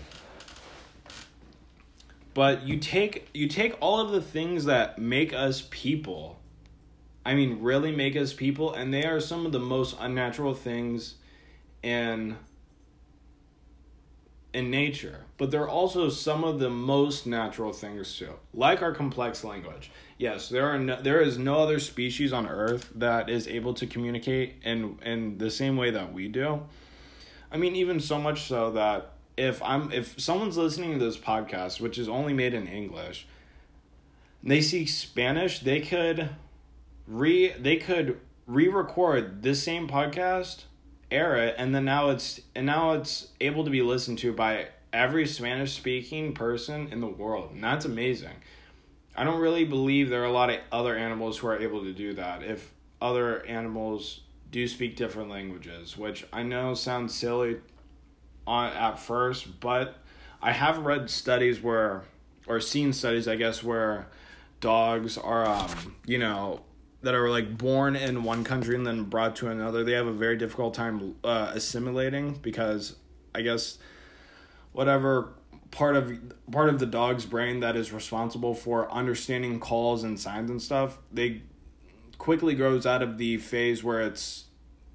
But 2.32 2.66
you 2.66 2.78
take 2.78 3.28
you 3.32 3.46
take 3.46 3.76
all 3.80 4.00
of 4.00 4.10
the 4.10 4.20
things 4.20 4.64
that 4.64 4.98
make 4.98 5.32
us 5.32 5.66
people 5.70 6.40
i 7.24 7.32
mean 7.32 7.62
really 7.62 7.92
make 7.92 8.16
us 8.16 8.32
people 8.32 8.74
and 8.74 8.92
they 8.92 9.04
are 9.04 9.20
some 9.20 9.46
of 9.46 9.52
the 9.52 9.60
most 9.60 9.96
unnatural 10.00 10.52
things 10.52 11.14
in 11.82 12.36
in 14.54 14.70
nature 14.70 15.20
but 15.36 15.50
they're 15.50 15.68
also 15.68 16.08
some 16.08 16.44
of 16.44 16.58
the 16.58 16.70
most 16.70 17.26
natural 17.26 17.72
things 17.72 18.16
too 18.16 18.32
like 18.54 18.80
our 18.82 18.92
complex 18.92 19.44
language. 19.44 19.90
Yes 20.16 20.48
there 20.48 20.66
are 20.66 20.78
no, 20.78 21.00
there 21.00 21.20
is 21.20 21.36
no 21.36 21.56
other 21.56 21.80
species 21.80 22.32
on 22.32 22.46
earth 22.46 22.90
that 22.94 23.28
is 23.28 23.48
able 23.48 23.74
to 23.74 23.86
communicate 23.86 24.54
in 24.62 24.98
in 25.04 25.38
the 25.38 25.50
same 25.50 25.76
way 25.76 25.90
that 25.90 26.12
we 26.12 26.28
do. 26.28 26.62
I 27.50 27.56
mean 27.56 27.76
even 27.76 28.00
so 28.00 28.18
much 28.18 28.44
so 28.44 28.70
that 28.72 29.14
if 29.36 29.62
I'm 29.62 29.92
if 29.92 30.18
someone's 30.20 30.56
listening 30.56 30.98
to 30.98 31.04
this 31.04 31.16
podcast, 31.16 31.80
which 31.80 31.98
is 31.98 32.08
only 32.08 32.32
made 32.32 32.54
in 32.54 32.66
English, 32.66 33.26
they 34.42 34.60
see 34.60 34.86
Spanish, 34.86 35.60
they 35.60 35.80
could 35.80 36.30
re 37.06 37.52
they 37.52 37.76
could 37.76 38.20
re-record 38.46 39.42
this 39.42 39.62
same 39.62 39.88
podcast, 39.88 40.64
it, 41.10 41.54
and 41.58 41.74
then 41.74 41.84
now 41.84 42.10
it's 42.10 42.40
and 42.54 42.66
now 42.66 42.92
it's 42.92 43.28
able 43.40 43.64
to 43.64 43.70
be 43.70 43.82
listened 43.82 44.18
to 44.18 44.32
by 44.32 44.68
every 44.92 45.26
Spanish 45.26 45.74
speaking 45.74 46.32
person 46.32 46.88
in 46.92 47.00
the 47.00 47.06
world. 47.06 47.50
And 47.52 47.62
that's 47.62 47.84
amazing. 47.84 48.36
I 49.16 49.24
don't 49.24 49.40
really 49.40 49.64
believe 49.64 50.08
there 50.08 50.22
are 50.22 50.26
a 50.26 50.32
lot 50.32 50.50
of 50.50 50.58
other 50.72 50.96
animals 50.96 51.38
who 51.38 51.46
are 51.48 51.58
able 51.58 51.82
to 51.84 51.92
do 51.92 52.14
that. 52.14 52.42
If 52.42 52.72
other 53.00 53.44
animals 53.46 54.20
do 54.50 54.66
speak 54.66 54.96
different 54.96 55.30
languages, 55.30 55.96
which 55.96 56.26
I 56.32 56.42
know 56.42 56.74
sounds 56.74 57.14
silly 57.14 57.58
on 58.46 58.72
at 58.72 58.98
first, 58.98 59.60
but 59.60 59.98
I 60.42 60.52
have 60.52 60.78
read 60.78 61.10
studies 61.10 61.60
where 61.62 62.04
or 62.46 62.60
seen 62.60 62.92
studies, 62.92 63.26
I 63.26 63.36
guess, 63.36 63.62
where 63.62 64.08
dogs 64.60 65.16
are, 65.16 65.46
um, 65.46 65.96
you 66.06 66.18
know, 66.18 66.60
that 67.04 67.14
are 67.14 67.30
like 67.30 67.56
born 67.56 67.96
in 67.96 68.24
one 68.24 68.44
country 68.44 68.74
and 68.74 68.86
then 68.86 69.04
brought 69.04 69.36
to 69.36 69.48
another. 69.48 69.84
They 69.84 69.92
have 69.92 70.06
a 70.06 70.12
very 70.12 70.36
difficult 70.36 70.74
time 70.74 71.16
uh, 71.24 71.52
assimilating 71.54 72.34
because 72.34 72.96
I 73.34 73.42
guess 73.42 73.78
whatever 74.72 75.34
part 75.70 75.96
of 75.96 76.12
part 76.50 76.68
of 76.68 76.78
the 76.78 76.86
dog's 76.86 77.26
brain 77.26 77.60
that 77.60 77.76
is 77.76 77.92
responsible 77.92 78.54
for 78.54 78.90
understanding 78.90 79.60
calls 79.60 80.02
and 80.02 80.18
signs 80.18 80.50
and 80.50 80.60
stuff, 80.60 80.98
they 81.12 81.42
quickly 82.18 82.54
grows 82.54 82.86
out 82.86 83.02
of 83.02 83.18
the 83.18 83.38
phase 83.38 83.84
where 83.84 84.00
it's 84.00 84.44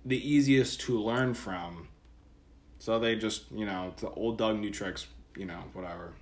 the 0.05 0.17
easiest 0.17 0.81
to 0.81 0.99
learn 0.99 1.33
from 1.33 1.89
so 2.79 2.97
they 2.97 3.15
just, 3.15 3.51
you 3.51 3.65
know, 3.65 3.93
the 3.97 4.09
old 4.09 4.37
dog, 4.37 4.57
new 4.57 4.71
tricks, 4.71 5.05
you 5.37 5.45
know, 5.45 5.59
whatever. 5.73 6.13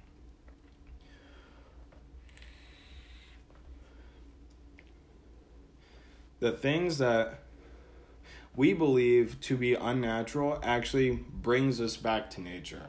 The 6.39 6.51
things 6.51 7.00
that 7.00 7.39
we 8.56 8.74
believe 8.74 9.39
to 9.41 9.56
be 9.56 9.75
unnatural 9.75 10.60
actually 10.63 11.12
brings 11.12 11.79
us 11.79 11.98
back 11.98 12.29
to 12.32 12.41
nature. 12.41 12.88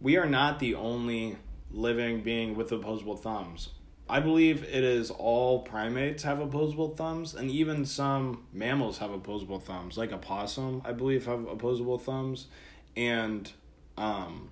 We 0.00 0.16
are 0.16 0.28
not 0.28 0.58
the 0.58 0.74
only 0.74 1.36
living 1.70 2.22
being 2.22 2.56
with 2.56 2.70
opposable 2.72 3.16
thumbs. 3.16 3.70
I 4.08 4.20
believe 4.20 4.62
it 4.64 4.84
is 4.84 5.10
all 5.10 5.62
primates 5.62 6.24
have 6.24 6.38
opposable 6.38 6.94
thumbs, 6.94 7.34
and 7.34 7.50
even 7.50 7.86
some 7.86 8.44
mammals 8.52 8.98
have 8.98 9.10
opposable 9.10 9.60
thumbs, 9.60 9.96
like 9.96 10.12
a 10.12 10.18
possum, 10.18 10.82
I 10.84 10.92
believe, 10.92 11.24
have 11.24 11.46
opposable 11.46 11.98
thumbs, 11.98 12.48
and 12.96 13.50
um, 13.96 14.50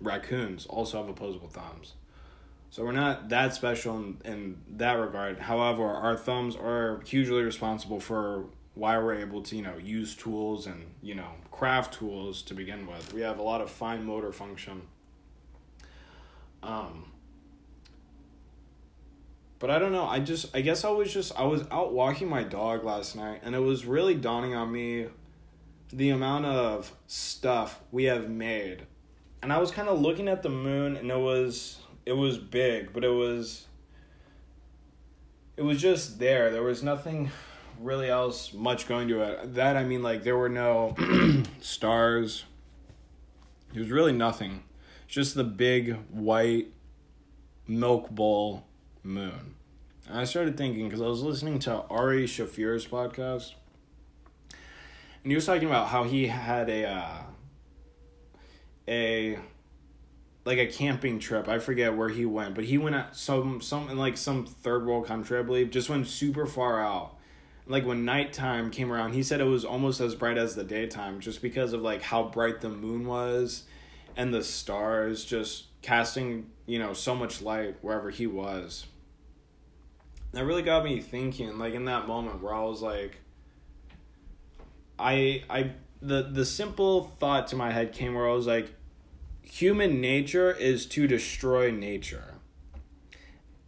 raccoons 0.00 0.66
also 0.66 0.98
have 0.98 1.08
opposable 1.08 1.48
thumbs. 1.48 1.94
So 2.72 2.82
we're 2.84 2.92
not 2.92 3.28
that 3.28 3.52
special 3.52 3.98
in, 3.98 4.16
in 4.24 4.56
that 4.78 4.94
regard. 4.94 5.38
However, 5.38 5.84
our 5.84 6.16
thumbs 6.16 6.56
are 6.56 7.02
hugely 7.04 7.42
responsible 7.42 8.00
for 8.00 8.46
why 8.72 8.96
we're 8.96 9.16
able 9.16 9.42
to, 9.42 9.56
you 9.56 9.60
know, 9.60 9.76
use 9.76 10.16
tools 10.16 10.66
and, 10.66 10.86
you 11.02 11.14
know, 11.14 11.28
craft 11.50 11.92
tools 11.92 12.40
to 12.44 12.54
begin 12.54 12.86
with. 12.86 13.12
We 13.12 13.20
have 13.20 13.38
a 13.38 13.42
lot 13.42 13.60
of 13.60 13.70
fine 13.70 14.06
motor 14.06 14.32
function. 14.32 14.80
Um, 16.62 17.12
but 19.58 19.68
I 19.68 19.78
don't 19.78 19.92
know. 19.92 20.06
I 20.06 20.20
just 20.20 20.56
I 20.56 20.62
guess 20.62 20.82
I 20.82 20.88
was 20.88 21.12
just 21.12 21.38
I 21.38 21.44
was 21.44 21.66
out 21.70 21.92
walking 21.92 22.30
my 22.30 22.42
dog 22.42 22.84
last 22.84 23.16
night 23.16 23.40
and 23.44 23.54
it 23.54 23.60
was 23.60 23.84
really 23.84 24.14
dawning 24.14 24.54
on 24.54 24.72
me 24.72 25.08
the 25.92 26.08
amount 26.08 26.46
of 26.46 26.90
stuff 27.06 27.80
we 27.90 28.04
have 28.04 28.30
made. 28.30 28.86
And 29.42 29.52
I 29.52 29.58
was 29.58 29.70
kind 29.70 29.90
of 29.90 30.00
looking 30.00 30.26
at 30.26 30.42
the 30.42 30.48
moon 30.48 30.96
and 30.96 31.10
it 31.10 31.18
was 31.18 31.81
it 32.04 32.12
was 32.12 32.38
big, 32.38 32.92
but 32.92 33.04
it 33.04 33.12
was 33.12 33.66
it 35.56 35.62
was 35.62 35.80
just 35.80 36.18
there. 36.18 36.50
There 36.50 36.62
was 36.62 36.82
nothing 36.82 37.30
really 37.78 38.08
else 38.08 38.52
much 38.52 38.88
going 38.88 39.08
to 39.08 39.22
it. 39.22 39.54
That 39.54 39.76
I 39.76 39.84
mean 39.84 40.02
like 40.02 40.22
there 40.22 40.36
were 40.36 40.48
no 40.48 40.94
stars. 41.60 42.44
There 43.72 43.82
was 43.82 43.90
really 43.90 44.12
nothing. 44.12 44.64
Just 45.06 45.34
the 45.34 45.44
big 45.44 45.96
white 46.10 46.68
milk 47.66 48.10
bowl 48.10 48.64
moon. 49.02 49.54
And 50.08 50.18
I 50.18 50.24
started 50.24 50.56
thinking 50.56 50.88
because 50.88 51.00
I 51.00 51.06
was 51.06 51.22
listening 51.22 51.58
to 51.60 51.82
Ari 51.82 52.26
Shaffir's 52.26 52.86
podcast, 52.86 53.52
and 55.22 55.30
he 55.30 55.34
was 55.34 55.46
talking 55.46 55.68
about 55.68 55.88
how 55.88 56.04
he 56.04 56.26
had 56.26 56.68
a 56.68 56.84
uh, 56.84 57.22
a 58.88 59.38
like 60.44 60.58
a 60.58 60.66
camping 60.66 61.18
trip. 61.18 61.48
I 61.48 61.58
forget 61.58 61.96
where 61.96 62.08
he 62.08 62.26
went, 62.26 62.54
but 62.54 62.64
he 62.64 62.78
went 62.78 62.96
at 62.96 63.16
some 63.16 63.60
some 63.60 63.88
in 63.88 63.98
like 63.98 64.16
some 64.16 64.46
third 64.46 64.86
world 64.86 65.06
country, 65.06 65.38
I 65.38 65.42
believe. 65.42 65.70
Just 65.70 65.88
went 65.88 66.06
super 66.06 66.46
far 66.46 66.82
out. 66.82 67.16
Like 67.66 67.86
when 67.86 68.04
nighttime 68.04 68.70
came 68.70 68.92
around, 68.92 69.12
he 69.12 69.22
said 69.22 69.40
it 69.40 69.44
was 69.44 69.64
almost 69.64 70.00
as 70.00 70.14
bright 70.14 70.36
as 70.36 70.54
the 70.54 70.64
daytime, 70.64 71.20
just 71.20 71.40
because 71.42 71.72
of 71.72 71.80
like 71.80 72.02
how 72.02 72.24
bright 72.24 72.60
the 72.60 72.68
moon 72.68 73.06
was, 73.06 73.64
and 74.16 74.34
the 74.34 74.42
stars 74.42 75.24
just 75.24 75.66
casting 75.82 76.50
you 76.66 76.78
know 76.78 76.92
so 76.92 77.14
much 77.14 77.42
light 77.42 77.76
wherever 77.82 78.10
he 78.10 78.26
was 78.26 78.86
that 80.32 80.44
really 80.44 80.62
got 80.62 80.84
me 80.84 81.00
thinking 81.00 81.58
like 81.58 81.74
in 81.74 81.84
that 81.84 82.06
moment 82.06 82.40
where 82.40 82.54
i 82.54 82.62
was 82.62 82.80
like 82.80 83.18
i 84.98 85.42
i 85.50 85.72
the 86.00 86.22
the 86.22 86.44
simple 86.44 87.04
thought 87.18 87.48
to 87.48 87.56
my 87.56 87.70
head 87.70 87.92
came 87.92 88.14
where 88.14 88.28
i 88.28 88.32
was 88.32 88.46
like 88.46 88.72
human 89.42 90.00
nature 90.00 90.50
is 90.50 90.86
to 90.86 91.06
destroy 91.06 91.70
nature. 91.70 92.34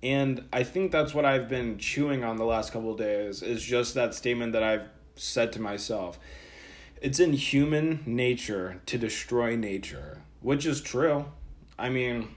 And 0.03 0.45
i 0.53 0.63
think 0.63 0.93
that's 0.93 1.15
what 1.15 1.25
i've 1.25 1.49
been 1.49 1.79
chewing 1.79 2.25
on 2.25 2.37
the 2.37 2.45
last 2.45 2.73
couple 2.73 2.95
days 2.95 3.43
is 3.43 3.63
just 3.63 3.95
that 3.95 4.15
statement 4.15 4.53
that 4.53 4.63
i've 4.63 4.89
said 5.17 5.53
to 5.53 5.61
myself. 5.61 6.19
It's 7.01 7.21
in 7.21 7.33
human 7.35 8.03
nature 8.07 8.81
to 8.87 8.99
destroy 8.99 9.57
nature 9.57 10.23
which 10.41 10.67
is 10.67 10.83
true. 10.83 11.25
I 11.79 11.89
mean 11.89 12.35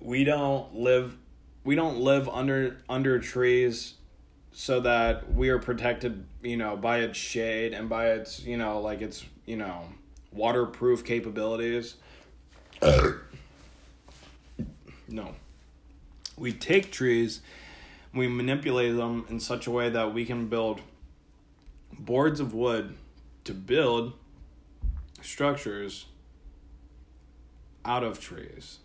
we 0.00 0.24
don't 0.24 0.74
live 0.74 1.16
we 1.64 1.74
don't 1.74 1.98
live 1.98 2.28
under 2.28 2.78
under 2.88 3.18
trees 3.18 3.94
so 4.56 4.78
that 4.80 5.34
we 5.34 5.48
are 5.48 5.58
protected, 5.58 6.24
you 6.40 6.56
know, 6.56 6.76
by 6.76 6.98
its 7.00 7.18
shade 7.18 7.74
and 7.74 7.88
by 7.88 8.12
its, 8.12 8.44
you 8.44 8.56
know, 8.56 8.80
like 8.80 9.02
its, 9.02 9.24
you 9.46 9.56
know, 9.56 9.88
waterproof 10.32 11.04
capabilities. 11.04 11.96
No. 15.08 15.34
We 16.36 16.52
take 16.52 16.90
trees, 16.90 17.40
we 18.12 18.28
manipulate 18.28 18.96
them 18.96 19.24
in 19.28 19.40
such 19.40 19.66
a 19.66 19.70
way 19.70 19.88
that 19.88 20.12
we 20.12 20.24
can 20.24 20.48
build 20.48 20.80
boards 21.98 22.40
of 22.40 22.54
wood 22.54 22.96
to 23.44 23.54
build 23.54 24.14
structures 25.22 26.06
out 27.84 28.02
of 28.02 28.20
trees. 28.20 28.78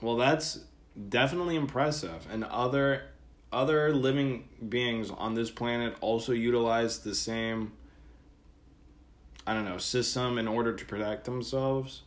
Well, 0.00 0.16
that's 0.16 0.60
definitely 1.08 1.56
impressive. 1.56 2.26
And 2.30 2.44
other 2.44 3.02
other 3.52 3.94
living 3.94 4.48
beings 4.68 5.10
on 5.10 5.34
this 5.34 5.50
planet 5.50 5.96
also 6.00 6.32
utilize 6.32 6.98
the 7.00 7.14
same 7.14 7.72
I 9.46 9.52
don't 9.52 9.64
know, 9.64 9.78
system 9.78 10.38
in 10.38 10.48
order 10.48 10.72
to 10.72 10.84
protect 10.86 11.24
themselves. 11.24 12.02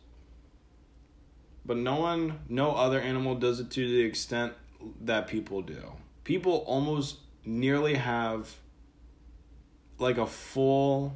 But 1.68 1.76
no 1.76 2.00
one, 2.00 2.40
no 2.48 2.70
other 2.70 2.98
animal 2.98 3.34
does 3.34 3.60
it 3.60 3.70
to 3.72 3.86
the 3.86 4.00
extent 4.00 4.54
that 5.02 5.26
people 5.28 5.60
do. 5.60 5.92
People 6.24 6.64
almost 6.66 7.18
nearly 7.44 7.96
have 7.96 8.54
like 9.98 10.16
a 10.16 10.26
full 10.26 11.14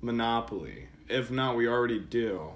monopoly. 0.00 0.88
If 1.08 1.30
not, 1.30 1.56
we 1.56 1.68
already 1.68 2.00
do 2.00 2.50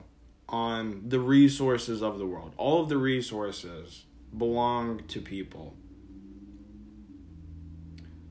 on 0.49 1.05
the 1.07 1.21
resources 1.21 2.03
of 2.03 2.19
the 2.19 2.27
world. 2.27 2.53
All 2.57 2.83
of 2.83 2.89
the 2.89 2.97
resources 2.97 4.05
belong 4.37 5.05
to 5.07 5.21
people. 5.21 5.75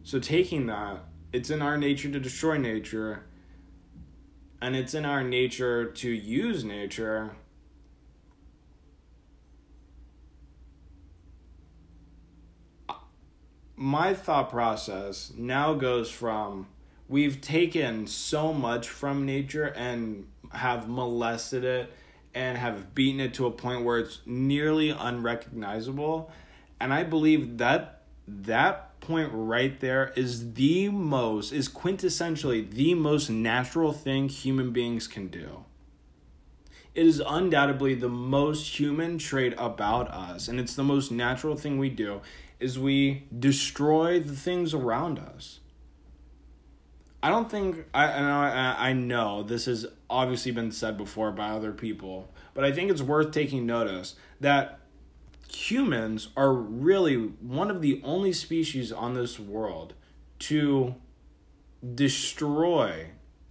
So, 0.03 0.19
taking 0.19 0.65
that, 0.65 1.05
it's 1.31 1.49
in 1.49 1.61
our 1.61 1.77
nature 1.77 2.11
to 2.11 2.19
destroy 2.19 2.57
nature, 2.57 3.23
and 4.61 4.75
it's 4.75 4.93
in 4.93 5.05
our 5.05 5.23
nature 5.23 5.85
to 5.85 6.09
use 6.09 6.65
nature. 6.65 7.37
My 13.79 14.15
thought 14.15 14.49
process 14.49 15.31
now 15.37 15.75
goes 15.75 16.09
from 16.09 16.65
we've 17.07 17.39
taken 17.39 18.07
so 18.07 18.51
much 18.51 18.89
from 18.89 19.23
nature 19.23 19.65
and 19.65 20.25
have 20.51 20.89
molested 20.89 21.63
it 21.63 21.93
and 22.33 22.57
have 22.57 22.95
beaten 22.95 23.19
it 23.19 23.35
to 23.35 23.45
a 23.45 23.51
point 23.51 23.85
where 23.85 23.99
it's 23.99 24.21
nearly 24.25 24.89
unrecognizable. 24.89 26.31
And 26.79 26.91
i 26.91 27.03
believe 27.03 27.59
that 27.59 28.01
that 28.27 28.99
point 28.99 29.29
right 29.31 29.79
there 29.79 30.11
is 30.15 30.53
the 30.53 30.89
most 30.89 31.51
is 31.51 31.69
quintessentially 31.69 32.69
the 32.71 32.95
most 32.95 33.29
natural 33.29 33.93
thing 33.93 34.27
human 34.27 34.71
beings 34.71 35.07
can 35.07 35.27
do. 35.27 35.65
It 36.95 37.05
is 37.05 37.21
undoubtedly 37.23 37.93
the 37.93 38.09
most 38.09 38.79
human 38.79 39.19
trait 39.19 39.53
about 39.59 40.07
us 40.09 40.47
and 40.47 40.59
it's 40.59 40.73
the 40.73 40.83
most 40.83 41.11
natural 41.11 41.55
thing 41.55 41.77
we 41.77 41.89
do 41.89 42.21
is 42.59 42.79
we 42.79 43.27
destroy 43.37 44.19
the 44.19 44.35
things 44.35 44.73
around 44.73 45.19
us 45.19 45.59
I 47.21 47.29
don't 47.29 47.49
think 47.49 47.85
I 47.93 48.05
I 48.05 48.89
I 48.89 48.93
know 48.93 49.43
this 49.43 49.65
has 49.65 49.87
obviously 50.09 50.51
been 50.51 50.71
said 50.71 50.97
before 50.97 51.31
by 51.31 51.49
other 51.49 51.71
people, 51.71 52.31
but 52.53 52.63
I 52.63 52.71
think 52.71 52.91
it's 52.91 53.01
worth 53.01 53.31
taking 53.31 53.65
notice 53.65 54.15
that 54.39 54.79
humans 55.49 56.29
are 56.37 56.53
really 56.53 57.15
one 57.15 57.71
of 57.71 57.81
the 57.81 58.01
only 58.03 58.33
species 58.33 58.91
on 58.91 59.13
this 59.13 59.39
world 59.39 59.93
to 60.39 60.95
destroy 61.95 63.07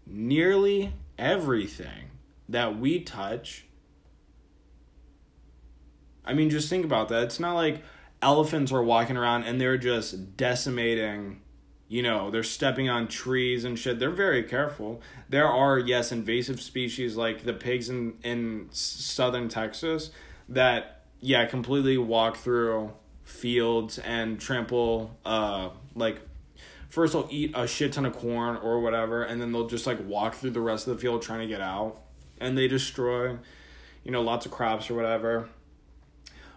nearly 0.07 0.93
everything 1.19 2.11
that 2.49 2.79
we 2.79 3.01
touch. 3.01 3.67
I 6.25 6.35
mean, 6.35 6.51
just 6.51 6.71
think 6.71 6.85
about 6.85 7.09
that. 7.09 7.25
It's 7.25 7.41
not 7.41 7.55
like 7.55 7.83
elephants 8.27 8.73
are 8.73 8.83
walking 8.83 9.17
around 9.17 9.45
and 9.45 9.61
they're 9.61 9.79
just 9.79 10.37
decimating 10.37 11.41
you 11.87 12.03
know 12.03 12.29
they're 12.33 12.43
stepping 12.43 12.89
on 12.91 13.07
trees 13.07 13.65
and 13.65 13.79
shit. 13.79 14.01
They're 14.01 14.11
very 14.11 14.43
careful. 14.43 15.01
There 15.29 15.47
are 15.47 15.79
yes 15.79 16.11
invasive 16.11 16.61
species 16.61 17.17
like 17.17 17.45
the 17.45 17.53
pigs 17.53 17.89
in 17.89 18.15
in 18.25 18.69
southern 18.73 19.49
texas 19.49 20.11
that 20.49 21.03
yeah 21.21 21.47
completely 21.47 21.97
walk 21.97 22.37
through 22.37 22.93
fields 23.23 23.99
and 24.01 24.41
trample 24.41 25.17
uh 25.25 25.69
like 25.95 26.21
first 26.89 27.13
they'll 27.13 27.29
eat 27.31 27.53
a 27.55 27.69
shit 27.69 27.93
ton 27.93 28.07
of 28.07 28.17
corn 28.17 28.57
or 28.57 28.81
whatever 28.81 29.23
and 29.23 29.41
then 29.41 29.53
they'll 29.53 29.69
just 29.69 29.87
like 29.87 29.99
walk 30.07 30.35
through 30.35 30.51
the 30.51 30.61
rest 30.61 30.89
of 30.89 30.95
the 30.95 31.01
field 31.01 31.23
trying 31.23 31.41
to 31.41 31.47
get 31.47 31.61
out 31.61 32.01
and 32.41 32.59
they 32.59 32.67
destroy 32.67 33.37
you 34.03 34.11
know 34.11 34.23
lots 34.23 34.45
of 34.47 34.51
crops 34.51 34.91
or 34.91 34.95
whatever. 34.95 35.49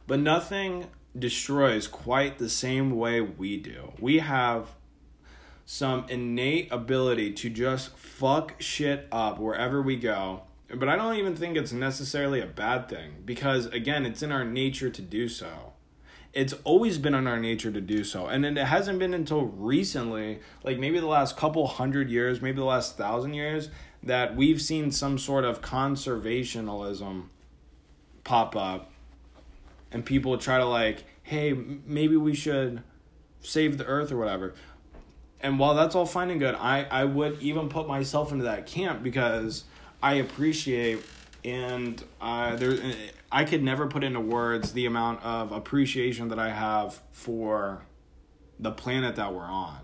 But 0.07 0.19
nothing 0.19 0.87
destroys 1.17 1.87
quite 1.87 2.37
the 2.37 2.49
same 2.49 2.95
way 2.95 3.19
we 3.19 3.57
do 3.57 3.91
we 3.99 4.19
have 4.19 4.67
some 5.71 6.03
innate 6.09 6.67
ability 6.71 7.31
to 7.31 7.47
just 7.47 7.95
fuck 7.95 8.59
shit 8.59 9.07
up 9.11 9.37
wherever 9.37 9.83
we 9.83 9.95
go. 9.95 10.41
But 10.73 10.89
I 10.89 10.95
don't 10.95 11.17
even 11.17 11.35
think 11.35 11.55
it's 11.55 11.71
necessarily 11.71 12.41
a 12.41 12.47
bad 12.47 12.89
thing 12.89 13.21
because, 13.23 13.67
again, 13.67 14.03
it's 14.03 14.23
in 14.23 14.31
our 14.31 14.43
nature 14.43 14.89
to 14.89 15.01
do 15.03 15.29
so. 15.29 15.73
It's 16.33 16.53
always 16.63 16.97
been 16.97 17.13
in 17.13 17.27
our 17.27 17.39
nature 17.39 17.71
to 17.71 17.81
do 17.81 18.03
so. 18.03 18.25
And 18.25 18.43
then 18.43 18.57
it 18.57 18.65
hasn't 18.65 18.97
been 18.97 19.13
until 19.13 19.43
recently, 19.43 20.39
like 20.63 20.79
maybe 20.79 20.99
the 20.99 21.05
last 21.05 21.37
couple 21.37 21.67
hundred 21.67 22.09
years, 22.09 22.41
maybe 22.41 22.57
the 22.57 22.65
last 22.65 22.97
thousand 22.97 23.35
years, 23.35 23.69
that 24.01 24.35
we've 24.35 24.59
seen 24.59 24.89
some 24.89 25.19
sort 25.19 25.45
of 25.45 25.61
conservationism 25.61 27.25
pop 28.23 28.55
up. 28.55 28.91
And 29.91 30.05
people 30.05 30.37
try 30.37 30.57
to, 30.57 30.65
like, 30.65 31.03
hey, 31.23 31.53
maybe 31.53 32.15
we 32.15 32.35
should 32.35 32.83
save 33.41 33.77
the 33.77 33.85
earth 33.85 34.11
or 34.11 34.17
whatever 34.17 34.53
and 35.41 35.57
while 35.57 35.73
that's 35.73 35.95
all 35.95 36.05
fine 36.05 36.29
and 36.29 36.39
good, 36.39 36.55
I, 36.55 36.83
I 36.83 37.05
would 37.05 37.41
even 37.41 37.69
put 37.69 37.87
myself 37.87 38.31
into 38.31 38.43
that 38.43 38.65
camp 38.65 39.03
because 39.03 39.63
I 40.01 40.15
appreciate 40.15 41.03
and 41.45 42.03
uh, 42.19 42.57
there 42.57 42.77
I 43.31 43.45
could 43.45 43.63
never 43.63 43.87
put 43.87 44.03
into 44.03 44.19
words 44.19 44.73
the 44.73 44.85
amount 44.85 45.23
of 45.23 45.53
appreciation 45.53 46.27
that 46.29 46.39
I 46.39 46.49
have 46.49 47.01
for 47.11 47.85
the 48.59 48.71
planet 48.71 49.15
that 49.15 49.33
we're 49.33 49.45
on. 49.45 49.79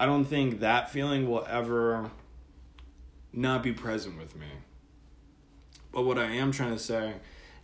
I 0.00 0.06
don't 0.06 0.24
think 0.24 0.60
that 0.60 0.90
feeling 0.90 1.28
will 1.28 1.44
ever 1.48 2.10
not 3.32 3.62
be 3.62 3.72
present 3.72 4.16
with 4.18 4.34
me. 4.34 4.46
But 5.92 6.04
what 6.04 6.18
I 6.18 6.24
am 6.24 6.50
trying 6.50 6.72
to 6.72 6.78
say 6.78 7.14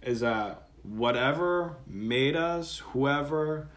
is 0.02 0.20
that 0.20 0.68
whatever 0.82 1.76
made 1.86 2.36
us, 2.36 2.78
whoever 2.78 3.68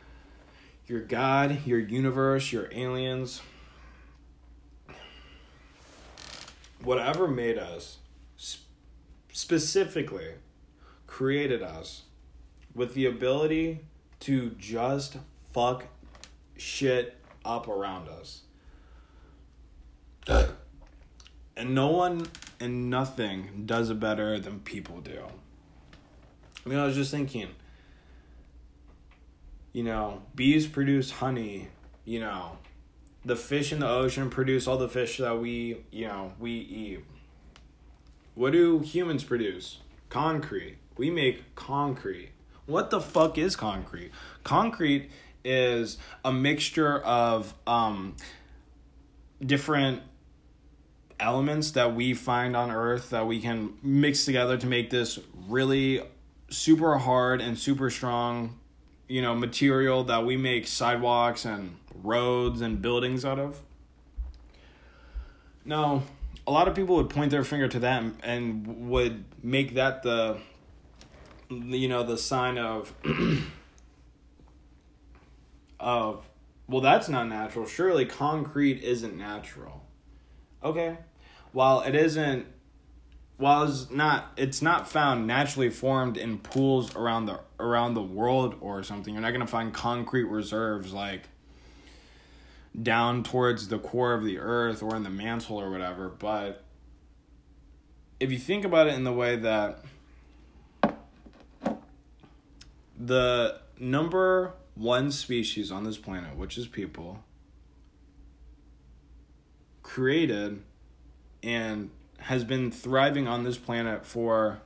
your 0.88 1.02
God, 1.02 1.66
your 1.66 1.80
universe, 1.80 2.52
your 2.52 2.70
aliens, 2.72 3.42
whatever 6.84 7.28
made 7.28 7.58
us, 7.58 7.98
specifically 9.32 10.36
created 11.08 11.62
us 11.62 12.04
with 12.76 12.94
the 12.94 13.06
ability 13.06 13.80
to 14.20 14.52
just 14.52 15.18
fuck 15.52 15.86
shit 16.58 17.18
up 17.46 17.68
around 17.68 18.08
us. 18.10 18.42
and 21.56 21.76
no 21.76 21.88
one 21.88 22.26
and 22.60 22.90
nothing 22.90 23.64
does 23.66 23.90
it 23.90 24.00
better 24.00 24.40
than 24.40 24.60
people 24.62 25.02
do. 25.02 25.24
I 26.66 26.70
mean, 26.70 26.80
I 26.80 26.86
was 26.86 26.96
just 26.96 27.12
thinking 27.12 27.50
you 29.74 29.84
know, 29.84 30.22
bees 30.36 30.68
produce 30.68 31.12
honey, 31.12 31.68
you 32.06 32.20
know, 32.20 32.58
the 33.26 33.36
fish 33.36 33.74
in 33.74 33.80
the 33.80 33.90
ocean 33.90 34.30
produce 34.30 34.68
all 34.68 34.78
the 34.78 34.88
fish 34.88 35.18
that 35.18 35.40
we, 35.40 35.84
you 35.92 36.08
know, 36.08 36.34
we 36.40 36.52
eat. 36.52 37.00
What 38.36 38.54
do 38.54 38.80
humans 38.80 39.24
produce? 39.24 39.80
Concrete. 40.10 40.78
We 40.96 41.10
make 41.10 41.56
concrete. 41.56 42.30
What 42.68 42.92
the 42.92 43.02
fuck 43.02 43.38
is 43.38 43.56
concrete? 43.56 44.12
Concrete 44.44 45.10
is 45.44 45.98
a 46.24 46.32
mixture 46.32 47.00
of 47.00 47.54
um, 47.66 48.16
different 49.44 50.02
elements 51.20 51.72
that 51.72 51.96
we 51.96 52.14
find 52.14 52.56
on 52.56 52.70
earth 52.70 53.10
that 53.10 53.26
we 53.26 53.40
can 53.40 53.74
mix 53.82 54.26
together 54.26 54.58
to 54.58 54.68
make 54.68 54.90
this 54.90 55.20
really 55.48 56.02
super 56.54 56.98
hard 56.98 57.42
and 57.42 57.58
super 57.58 57.90
strong 57.90 58.60
you 59.08 59.22
know 59.22 59.36
material 59.36 60.04
that 60.06 60.26
we 60.26 60.38
make 60.38 60.68
sidewalks 60.68 61.46
and 61.46 61.76
roads 62.02 62.62
and 62.62 62.82
buildings 62.82 63.26
out 63.26 63.40
of. 63.40 63.60
Now, 65.66 66.04
a 66.46 66.52
lot 66.52 66.68
of 66.68 66.76
people 66.76 66.96
would 66.98 67.10
point 67.10 67.32
their 67.32 67.44
finger 67.44 67.68
to 67.70 67.80
that 67.80 68.04
and 68.22 68.90
would 68.90 69.24
make 69.42 69.76
that 69.76 70.04
the 70.04 70.38
you 71.50 71.88
know 71.88 72.04
the 72.04 72.18
sign 72.18 72.58
of 72.58 72.94
of 75.80 76.26
well, 76.68 76.82
that's 76.82 77.10
not 77.10 77.28
natural. 77.28 77.66
Surely 77.66 78.06
concrete 78.06 78.82
isn't 78.84 79.18
natural. 79.18 79.84
Okay. 80.64 80.98
While 81.52 81.82
it 81.82 81.94
isn't 81.94 82.48
while 83.38 83.64
it's 83.64 83.90
not 83.90 84.32
it's 84.38 84.62
not 84.62 84.88
found 84.88 85.28
naturally 85.28 85.70
formed 85.70 86.18
in 86.18 86.38
pools 86.38 86.96
around 86.96 87.26
the 87.26 87.40
around 87.60 87.94
the 87.94 88.02
world 88.02 88.56
or 88.62 88.84
something, 88.84 89.14
you're 89.14 89.22
not 89.22 89.32
gonna 89.32 89.48
find 89.48 89.74
concrete 89.74 90.26
reserves 90.26 90.94
like 90.94 91.24
down 92.82 93.24
towards 93.24 93.68
the 93.68 93.78
core 93.78 94.14
of 94.14 94.24
the 94.24 94.40
earth 94.40 94.82
or 94.82 94.96
in 94.96 95.04
the 95.04 95.10
mantle 95.10 95.58
or 95.58 95.70
whatever, 95.70 96.10
but 96.10 96.64
if 98.20 98.32
you 98.32 98.40
think 98.40 98.66
about 98.66 98.88
it 98.88 98.94
in 98.94 99.04
the 99.04 99.12
way 99.12 99.36
that 99.36 99.84
the 102.98 103.60
number 103.80 104.54
one 104.76 105.12
species 105.12 105.72
on 105.72 105.84
this 105.84 105.98
planet, 105.98 106.36
which 106.36 106.58
is 106.58 106.68
people, 106.68 107.24
created 109.84 110.64
and 111.44 111.90
has 112.24 112.46
been 112.46 112.72
thriving 112.72 113.28
on 113.28 113.44
this 113.44 113.58
planet 113.58 114.06
for 114.06 114.62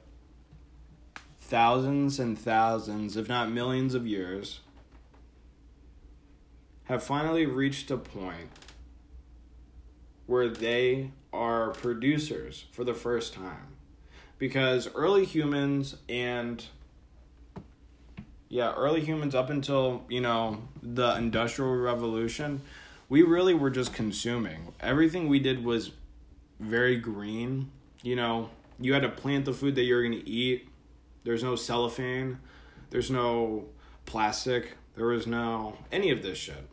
thousands 1.42 2.20
and 2.20 2.38
thousands, 2.38 3.18
if 3.18 3.28
not 3.28 3.50
millions 3.50 3.96
of 3.96 4.06
years, 4.06 4.60
have 6.84 7.02
finally 7.02 7.48
reached 7.48 7.90
a 7.90 7.98
point 7.98 8.50
where 10.28 10.48
they 10.48 11.10
are 11.34 11.72
producers 11.72 12.66
for 12.72 12.84
the 12.84 12.94
first 12.94 13.34
time. 13.34 13.76
Because 14.38 14.88
early 14.94 15.26
humans 15.26 15.96
and 16.08 16.64
yeah, 18.50 18.72
early 18.76 19.02
humans 19.02 19.34
up 19.34 19.50
until, 19.50 20.04
you 20.10 20.22
know, 20.22 20.62
the 20.84 21.16
industrial 21.16 21.76
revolution, 21.76 22.62
we 23.10 23.24
really 23.24 23.56
were 23.56 23.72
just 23.72 23.94
consuming. 23.94 24.74
Everything 24.80 25.28
we 25.28 25.40
did 25.40 25.66
was 25.66 25.92
very 26.60 26.98
green. 26.98 27.72
You 28.04 28.16
know, 28.16 28.50
you 28.80 28.94
had 28.94 29.04
to 29.04 29.10
plant 29.10 29.46
the 29.46 29.54
food 29.54 29.76
that 29.76 29.84
you're 29.84 30.02
going 30.02 30.20
to 30.20 30.30
eat. 30.30 30.70
There's 31.24 31.44
no 31.44 31.56
cellophane. 31.56 32.40
There's 32.90 33.12
no 33.12 33.66
plastic. 34.06 34.78
There 34.96 35.08
was 35.08 35.28
no 35.28 35.78
any 35.92 36.10
of 36.12 36.22
this 36.24 36.38
shit. 36.38 36.68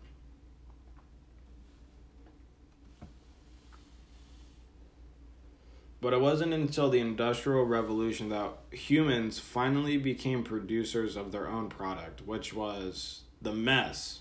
But 6.00 6.12
it 6.12 6.20
wasn't 6.20 6.52
until 6.52 6.90
the 6.90 7.00
Industrial 7.00 7.64
Revolution 7.64 8.28
that 8.28 8.52
humans 8.70 9.38
finally 9.38 9.96
became 9.96 10.44
producers 10.44 11.16
of 11.16 11.32
their 11.32 11.48
own 11.48 11.70
product, 11.70 12.20
which 12.26 12.52
was 12.52 13.22
the 13.40 13.54
mess 13.54 14.20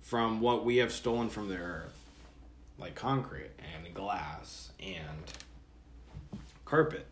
from 0.00 0.40
what 0.40 0.64
we 0.64 0.78
have 0.78 0.90
stolen 0.90 1.28
from 1.28 1.48
the 1.48 1.56
earth, 1.56 1.99
like 2.80 2.94
concrete 2.94 3.50
and 3.74 3.92
glass 3.94 4.70
and 4.80 5.32
carpet. 6.64 7.06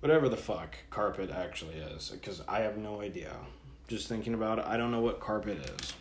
Whatever 0.00 0.28
the 0.28 0.36
fuck 0.36 0.76
carpet 0.90 1.30
actually 1.30 1.76
is, 1.76 2.10
because 2.10 2.42
I 2.48 2.60
have 2.60 2.76
no 2.76 3.00
idea. 3.00 3.34
Just 3.88 4.08
thinking 4.08 4.34
about 4.34 4.58
it, 4.58 4.64
I 4.66 4.76
don't 4.76 4.90
know 4.90 5.00
what 5.00 5.20
carpet 5.20 5.58
is 5.78 5.92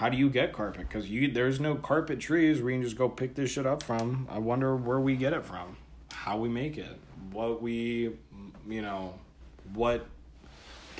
how 0.00 0.08
do 0.08 0.16
you 0.16 0.30
get 0.30 0.54
carpet? 0.54 0.88
Because 0.88 1.10
you 1.10 1.30
there's 1.30 1.60
no 1.60 1.74
carpet 1.74 2.20
trees 2.20 2.62
where 2.62 2.70
you 2.70 2.78
can 2.78 2.84
just 2.84 2.96
go 2.96 3.06
pick 3.06 3.34
this 3.34 3.50
shit 3.50 3.66
up 3.66 3.82
from. 3.82 4.26
I 4.30 4.38
wonder 4.38 4.74
where 4.74 4.98
we 4.98 5.14
get 5.14 5.34
it 5.34 5.44
from, 5.44 5.76
how 6.10 6.38
we 6.38 6.48
make 6.48 6.78
it, 6.78 6.98
what 7.32 7.60
we, 7.60 8.12
you 8.66 8.80
know, 8.80 9.18
what 9.74 10.06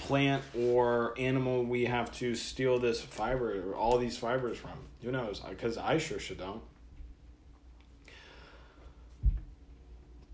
plant 0.01 0.43
or 0.59 1.15
animal 1.19 1.65
we 1.65 1.85
have 1.87 2.13
to 2.19 2.35
steal 2.35 2.79
this 2.79 3.01
fiber 3.01 3.71
or 3.71 3.75
all 3.75 3.99
these 3.99 4.17
fibers 4.17 4.59
from. 4.59 4.73
Who 5.03 5.11
knows? 5.11 5.41
Because 5.41 5.79
I 5.79 5.99
sure 5.99 6.19
should 6.19 6.39
don't. 6.39 6.63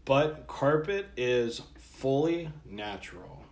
But 0.04 0.46
carpet 0.46 1.06
is 1.16 1.62
fully 1.78 2.50
natural. 2.64 3.44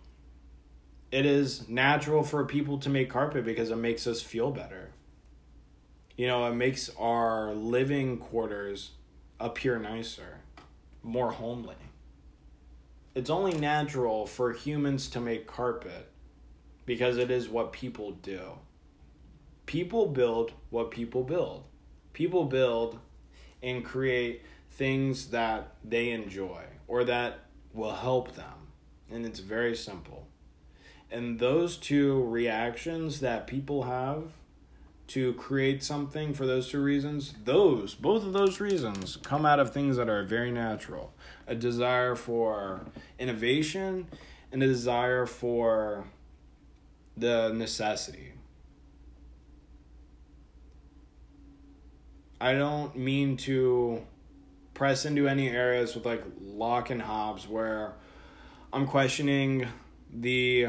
It 1.11 1.25
is 1.25 1.67
natural 1.69 2.23
for 2.23 2.45
people 2.45 2.77
to 2.79 2.89
make 2.89 3.09
carpet 3.09 3.45
because 3.45 3.71
it 3.71 3.77
makes 3.77 4.07
us 4.07 4.21
feel 4.21 4.51
better 4.51 4.91
you 6.17 6.27
know, 6.27 6.45
it 6.47 6.55
makes 6.55 6.89
our 6.97 7.53
living 7.53 8.17
quarters 8.17 8.91
appear 9.39 9.77
nicer, 9.77 10.39
more 11.03 11.31
homely. 11.31 11.75
It's 13.15 13.29
only 13.29 13.53
natural 13.53 14.27
for 14.27 14.51
humans 14.51 15.07
to 15.11 15.21
make 15.21 15.47
carpet 15.47 16.11
because 16.85 17.17
it 17.17 17.31
is 17.31 17.47
what 17.47 17.71
people 17.71 18.11
do. 18.11 18.41
People 19.65 20.07
build 20.07 20.51
what 20.69 20.91
people 20.91 21.23
build. 21.23 21.63
People 22.11 22.43
build 22.43 22.99
and 23.63 23.85
create 23.85 24.41
things 24.71 25.27
that 25.27 25.75
they 25.81 26.11
enjoy 26.11 26.63
or 26.87 27.05
that 27.05 27.39
will 27.73 27.95
help 27.95 28.35
them. 28.35 28.67
And 29.09 29.25
it's 29.25 29.39
very 29.39 29.77
simple. 29.77 30.27
And 31.09 31.39
those 31.39 31.77
two 31.77 32.21
reactions 32.21 33.21
that 33.21 33.47
people 33.47 33.83
have 33.83 34.23
to 35.07 35.33
create 35.33 35.83
something 35.83 36.33
for 36.33 36.45
those 36.45 36.69
two 36.69 36.81
reasons, 36.81 37.33
those, 37.43 37.93
both 37.93 38.23
of 38.23 38.33
those 38.33 38.59
reasons, 38.59 39.17
come 39.17 39.45
out 39.45 39.59
of 39.59 39.71
things 39.71 39.97
that 39.97 40.09
are 40.09 40.23
very 40.23 40.51
natural 40.51 41.13
a 41.47 41.53
desire 41.53 42.15
for 42.15 42.81
innovation 43.19 44.07
and 44.51 44.63
a 44.63 44.67
desire 44.67 45.25
for 45.25 46.05
the 47.15 47.51
necessity. 47.53 48.33
I 52.41 52.53
don't 52.53 52.95
mean 52.95 53.37
to 53.37 54.01
press 54.73 55.05
into 55.05 55.27
any 55.27 55.49
areas 55.49 55.95
with 55.95 56.05
like 56.05 56.23
Locke 56.41 56.89
and 56.89 57.01
Hobbes 57.01 57.47
where 57.47 57.93
I'm 58.73 58.87
questioning 58.87 59.67
the 60.13 60.67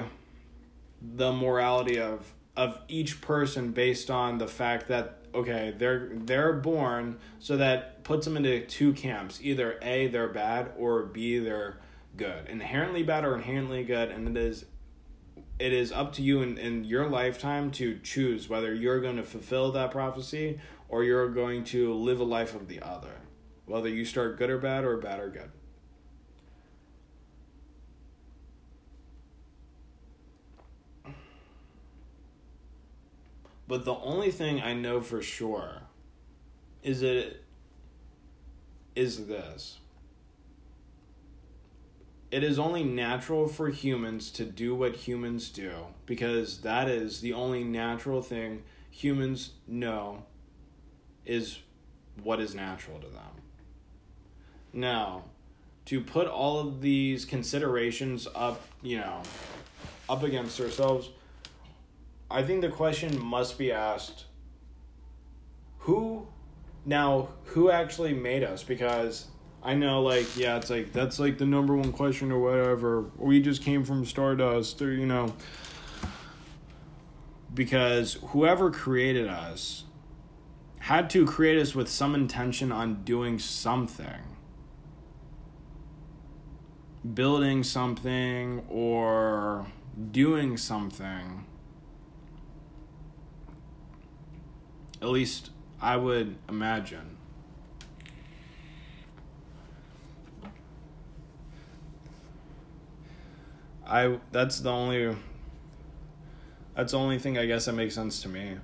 the 1.03 1.33
morality 1.33 1.99
of 1.99 2.33
of 2.56 2.78
each 2.88 3.20
person 3.20 3.72
based 3.72 4.10
on 4.10 4.38
the 4.38 4.48
fact 4.48 4.88
that 4.88 5.18
okay 5.34 5.74
they're 5.76 6.10
they're 6.12 6.54
born 6.54 7.18
so 7.38 7.56
that 7.56 8.02
puts 8.04 8.24
them 8.24 8.36
into 8.36 8.64
two 8.66 8.92
camps. 8.92 9.40
Either 9.42 9.78
a 9.82 10.06
they're 10.08 10.28
bad 10.28 10.72
or 10.78 11.02
b 11.04 11.38
they're 11.38 11.78
good. 12.16 12.48
Inherently 12.48 13.02
bad 13.02 13.24
or 13.24 13.34
inherently 13.34 13.84
good 13.84 14.10
and 14.10 14.28
it 14.28 14.36
is 14.36 14.64
it 15.58 15.72
is 15.72 15.90
up 15.90 16.12
to 16.12 16.22
you 16.22 16.42
in, 16.42 16.58
in 16.58 16.84
your 16.84 17.08
lifetime 17.08 17.70
to 17.70 17.98
choose 18.00 18.48
whether 18.48 18.74
you're 18.74 19.00
going 19.00 19.16
to 19.16 19.22
fulfill 19.22 19.72
that 19.72 19.90
prophecy 19.90 20.60
or 20.88 21.02
you're 21.02 21.28
going 21.28 21.64
to 21.64 21.94
live 21.94 22.20
a 22.20 22.24
life 22.24 22.54
of 22.54 22.68
the 22.68 22.80
other 22.80 23.20
whether 23.64 23.88
you 23.88 24.04
start 24.04 24.38
good 24.38 24.50
or 24.50 24.58
bad 24.58 24.84
or 24.84 24.96
bad 24.96 25.18
or 25.18 25.28
good 25.28 25.50
But 33.68 33.85
the 33.85 33.94
only 33.94 34.31
thing 34.31 34.61
I 34.61 34.74
know 34.74 35.00
for 35.00 35.20
sure 35.22 35.83
is 36.83 37.02
it 37.02 37.42
is 38.94 39.26
this. 39.26 39.79
It 42.31 42.42
is 42.42 42.59
only 42.59 42.85
natural 42.85 43.48
for 43.48 43.68
humans 43.68 44.31
to 44.33 44.44
do 44.44 44.74
what 44.74 44.96
humans 44.96 45.48
do 45.48 45.72
because 46.07 46.61
that 46.62 46.88
is 46.88 47.20
the 47.20 47.33
only 47.33 47.64
natural 47.64 48.22
thing 48.22 48.62
humans 48.90 49.50
know 49.66 50.24
is 51.24 51.59
what 52.22 52.40
is 52.40 52.55
natural 52.55 52.98
to 53.00 53.07
them. 53.07 53.42
Now, 54.72 55.24
to 55.87 56.00
put 56.00 56.26
all 56.26 56.59
of 56.59 56.81
these 56.81 57.24
considerations 57.24 58.26
up, 58.35 58.62
you 58.83 58.98
know, 58.98 59.22
up 60.09 60.22
against 60.22 60.61
ourselves, 60.61 61.11
I 62.30 62.42
think 62.42 62.60
the 62.60 62.68
question 62.68 63.22
must 63.22 63.56
be 63.58 63.72
asked 63.72 64.26
who 65.86 66.26
now 66.84 67.28
who 67.44 67.70
actually 67.70 68.12
made 68.12 68.42
us? 68.42 68.64
Because 68.64 69.28
I 69.62 69.74
know 69.74 70.02
like 70.02 70.36
yeah 70.36 70.56
it's 70.56 70.68
like 70.68 70.92
that's 70.92 71.20
like 71.20 71.38
the 71.38 71.46
number 71.46 71.76
one 71.76 71.92
question 71.92 72.32
or 72.32 72.40
whatever. 72.40 73.04
We 73.16 73.40
just 73.40 73.62
came 73.62 73.84
from 73.84 74.04
stardust 74.04 74.82
or 74.82 74.92
you 74.92 75.06
know. 75.06 75.32
Because 77.54 78.14
whoever 78.14 78.70
created 78.72 79.28
us 79.28 79.84
had 80.80 81.08
to 81.10 81.24
create 81.24 81.58
us 81.58 81.74
with 81.74 81.88
some 81.88 82.16
intention 82.16 82.72
on 82.72 83.04
doing 83.04 83.38
something. 83.38 84.36
Building 87.14 87.62
something 87.62 88.64
or 88.68 89.66
doing 90.10 90.56
something 90.56 91.46
At 95.02 95.09
least 95.09 95.50
I 95.80 95.96
would 95.96 96.37
imagine. 96.48 97.16
I 103.87 104.18
that's 104.32 104.61
the 104.61 104.70
only 104.70 105.16
that's 106.74 106.92
the 106.92 106.98
only 106.98 107.18
thing 107.18 107.38
I 107.38 107.46
guess 107.46 107.66
that 107.66 107.72
makes 107.72 107.94
sense 107.94 108.20
to 108.22 108.28
me. 108.28 108.56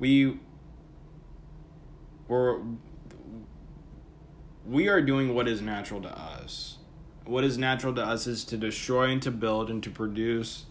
we 0.00 0.38
we're 2.26 2.58
we 4.66 4.88
are 4.88 5.00
doing 5.00 5.34
what 5.34 5.46
is 5.46 5.60
natural 5.60 6.00
to 6.00 6.18
us. 6.18 6.78
What 7.24 7.44
is 7.44 7.58
natural 7.58 7.94
to 7.94 8.02
us 8.02 8.26
is 8.26 8.44
to 8.46 8.56
destroy 8.56 9.10
and 9.10 9.22
to 9.22 9.30
build 9.30 9.70
and 9.70 9.82
to 9.84 9.90
produce 9.90 10.64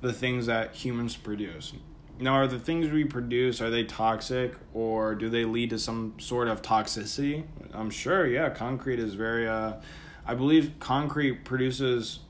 the 0.00 0.12
things 0.12 0.46
that 0.46 0.74
humans 0.74 1.16
produce. 1.16 1.72
Now, 2.22 2.34
are 2.34 2.46
the 2.46 2.60
things 2.60 2.88
we 2.88 3.02
produce 3.02 3.60
are 3.60 3.68
they 3.68 3.82
toxic 3.82 4.54
or 4.72 5.16
do 5.16 5.28
they 5.28 5.44
lead 5.44 5.70
to 5.70 5.78
some 5.78 6.14
sort 6.20 6.46
of 6.46 6.62
toxicity? 6.62 7.44
I'm 7.74 7.90
sure, 7.90 8.26
yeah. 8.28 8.48
Concrete 8.48 9.00
is 9.00 9.14
very. 9.14 9.48
Uh, 9.48 9.74
I 10.24 10.34
believe 10.34 10.74
concrete 10.78 11.44
produces 11.44 12.20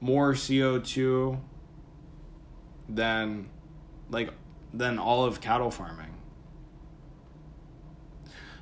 more 0.00 0.34
CO 0.34 0.78
two 0.78 1.40
than 2.88 3.50
like 4.08 4.30
than 4.72 4.98
all 4.98 5.24
of 5.24 5.42
cattle 5.42 5.70
farming. 5.70 6.14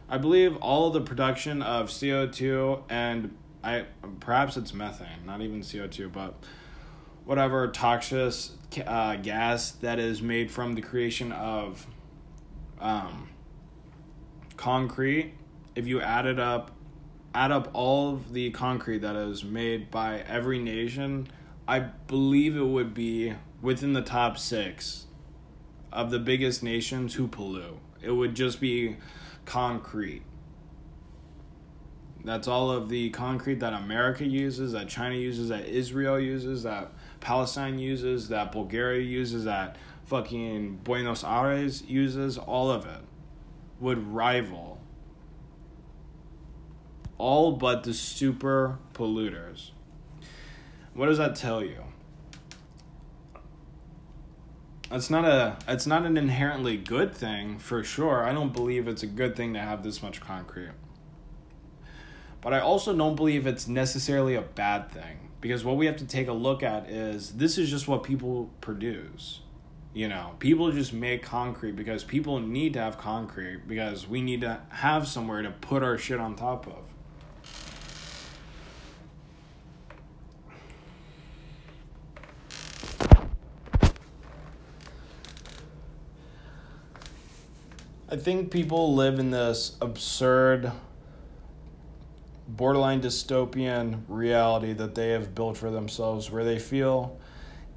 I 0.08 0.18
believe 0.18 0.56
all 0.56 0.88
of 0.88 0.94
the 0.94 1.00
production 1.00 1.62
of 1.62 1.90
CO2 1.90 2.82
and 2.90 3.36
I 3.62 3.84
perhaps 4.18 4.56
it's 4.56 4.74
methane, 4.74 5.24
not 5.24 5.42
even 5.42 5.60
CO2, 5.60 6.10
but 6.12 6.34
whatever 7.24 7.68
toxic 7.68 8.52
uh, 8.86 9.16
gas 9.16 9.72
that 9.72 9.98
is 9.98 10.22
made 10.22 10.50
from 10.50 10.74
the 10.74 10.82
creation 10.82 11.32
of 11.32 11.86
um, 12.80 13.28
concrete. 14.56 15.34
If 15.74 15.86
you 15.86 16.00
add 16.00 16.26
it 16.26 16.38
up, 16.38 16.72
add 17.34 17.52
up 17.52 17.70
all 17.72 18.12
of 18.12 18.32
the 18.32 18.50
concrete 18.50 18.98
that 18.98 19.16
is 19.16 19.44
made 19.44 19.90
by 19.90 20.20
every 20.20 20.58
nation, 20.58 21.28
I 21.66 21.80
believe 21.80 22.56
it 22.56 22.66
would 22.66 22.92
be 22.92 23.34
within 23.60 23.92
the 23.92 24.02
top 24.02 24.36
six 24.36 25.06
of 25.92 26.10
the 26.10 26.18
biggest 26.18 26.62
nations 26.62 27.14
who 27.14 27.28
pollute. 27.28 27.78
It 28.02 28.10
would 28.10 28.34
just 28.34 28.60
be 28.60 28.96
concrete. 29.44 30.22
That's 32.24 32.46
all 32.46 32.70
of 32.70 32.88
the 32.88 33.10
concrete 33.10 33.60
that 33.60 33.72
America 33.72 34.24
uses, 34.24 34.72
that 34.72 34.88
China 34.88 35.14
uses, 35.14 35.48
that 35.48 35.66
Israel 35.66 36.20
uses, 36.20 36.62
that 36.62 36.92
Palestine 37.22 37.78
uses, 37.78 38.28
that 38.28 38.52
Bulgaria 38.52 39.02
uses, 39.02 39.44
that 39.44 39.76
fucking 40.04 40.80
Buenos 40.84 41.24
Aires 41.24 41.82
uses, 41.82 42.36
all 42.36 42.70
of 42.70 42.84
it 42.84 43.00
would 43.80 44.12
rival 44.12 44.78
all 47.22 47.52
but 47.52 47.84
the 47.84 47.94
super 47.94 48.78
polluters. 48.94 49.70
What 50.92 51.06
does 51.06 51.18
that 51.18 51.36
tell 51.36 51.62
you? 51.62 51.84
It's 54.90 55.08
not 55.08 55.24
a 55.24 55.56
it's 55.68 55.86
not 55.86 56.04
an 56.04 56.16
inherently 56.16 56.76
good 56.76 57.14
thing 57.14 57.58
for 57.58 57.84
sure. 57.84 58.24
I 58.24 58.32
don't 58.32 58.52
believe 58.52 58.88
it's 58.88 59.04
a 59.04 59.06
good 59.06 59.36
thing 59.36 59.54
to 59.54 59.60
have 59.60 59.84
this 59.84 60.02
much 60.02 60.20
concrete. 60.20 60.72
But 62.40 62.52
I 62.52 62.58
also 62.58 62.94
don't 62.94 63.14
believe 63.14 63.46
it's 63.46 63.68
necessarily 63.68 64.34
a 64.34 64.42
bad 64.42 64.90
thing 64.90 65.30
because 65.42 65.64
what 65.64 65.76
we 65.76 65.86
have 65.86 65.96
to 65.96 66.06
take 66.06 66.28
a 66.28 66.32
look 66.32 66.62
at 66.62 66.88
is 66.88 67.32
this 67.32 67.58
is 67.58 67.68
just 67.68 67.88
what 67.88 68.04
people 68.04 68.48
produce. 68.62 69.40
You 69.92 70.08
know, 70.08 70.36
people 70.38 70.70
just 70.70 70.94
make 70.94 71.22
concrete 71.22 71.72
because 71.72 72.02
people 72.04 72.40
need 72.40 72.72
to 72.74 72.78
have 72.78 72.96
concrete 72.96 73.68
because 73.68 74.08
we 74.08 74.22
need 74.22 74.40
to 74.40 74.60
have 74.70 75.06
somewhere 75.06 75.42
to 75.42 75.50
put 75.50 75.82
our 75.82 75.98
shit 75.98 76.18
on 76.18 76.36
top 76.36 76.66
of. 76.66 76.84
I 88.08 88.16
think 88.16 88.50
people 88.50 88.94
live 88.94 89.18
in 89.18 89.30
this 89.30 89.76
absurd, 89.80 90.70
borderline 92.56 93.00
dystopian 93.00 94.02
reality 94.08 94.74
that 94.74 94.94
they 94.94 95.08
have 95.10 95.34
built 95.34 95.56
for 95.56 95.70
themselves 95.70 96.30
where 96.30 96.44
they 96.44 96.58
feel 96.58 97.18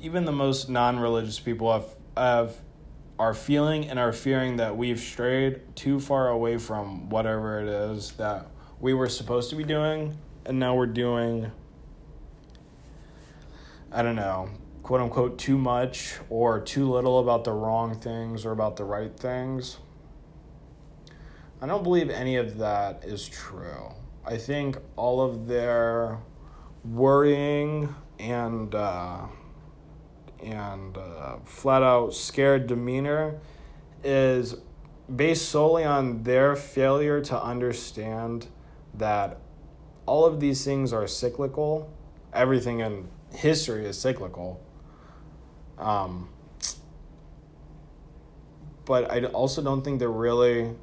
even 0.02 0.26
the 0.26 0.32
most 0.32 0.70
non 0.70 1.00
religious 1.00 1.40
people 1.40 1.72
have, 1.72 1.86
have 2.18 2.56
are 3.18 3.34
feeling 3.34 3.90
and 3.90 3.98
are 3.98 4.12
fearing 4.12 4.58
that 4.58 4.76
we've 4.76 5.00
strayed 5.00 5.62
too 5.76 6.00
far 6.00 6.28
away 6.28 6.58
from 6.58 7.10
whatever 7.10 7.62
it 7.62 7.70
is 7.70 8.12
that 8.14 8.48
we 8.82 8.94
were 8.94 9.08
supposed 9.08 9.50
to 9.50 9.56
be 9.56 9.64
doing 9.64 10.18
and 10.46 10.60
now 10.60 10.76
we're 10.76 10.86
doing 10.86 11.50
I 13.92 14.02
don't 14.02 14.18
know, 14.18 14.50
quote 14.84 15.00
unquote 15.00 15.40
too 15.40 15.58
much 15.58 16.16
or 16.30 16.60
too 16.60 16.92
little 16.92 17.20
about 17.20 17.46
the 17.46 17.54
wrong 17.54 17.98
things 17.98 18.46
or 18.46 18.52
about 18.52 18.76
the 18.76 18.84
right 18.84 19.18
things. 19.18 19.78
I 21.62 21.68
don't 21.68 21.82
believe 21.82 22.10
any 22.10 22.36
of 22.36 22.58
that 22.58 23.06
is 23.06 23.26
true. 23.26 23.94
I 24.28 24.38
think 24.38 24.78
all 24.96 25.22
of 25.22 25.48
their 25.48 26.20
worrying 26.84 27.94
and 28.18 28.74
uh, 28.74 29.28
and 30.44 30.98
uh, 30.98 31.38
flat 31.46 31.84
out 31.84 32.14
scared 32.14 32.66
demeanor 32.68 33.40
is 34.04 34.56
based 35.16 35.50
solely 35.50 35.84
on 35.84 36.24
their 36.24 36.56
failure 36.56 37.22
to 37.22 37.42
understand 37.42 38.48
that 38.96 39.38
all 40.08 40.26
of 40.26 40.40
these 40.40 40.66
things 40.66 40.92
are 40.92 41.08
cyclical. 41.08 41.92
Everything 42.34 42.80
in 42.80 43.08
history 43.32 43.86
is 43.86 44.00
cyclical. 44.00 44.60
Um, 45.78 46.30
but 48.86 49.12
I 49.12 49.24
also 49.26 49.62
don't 49.62 49.84
think 49.84 50.00
they're 50.00 50.10
really 50.10 50.76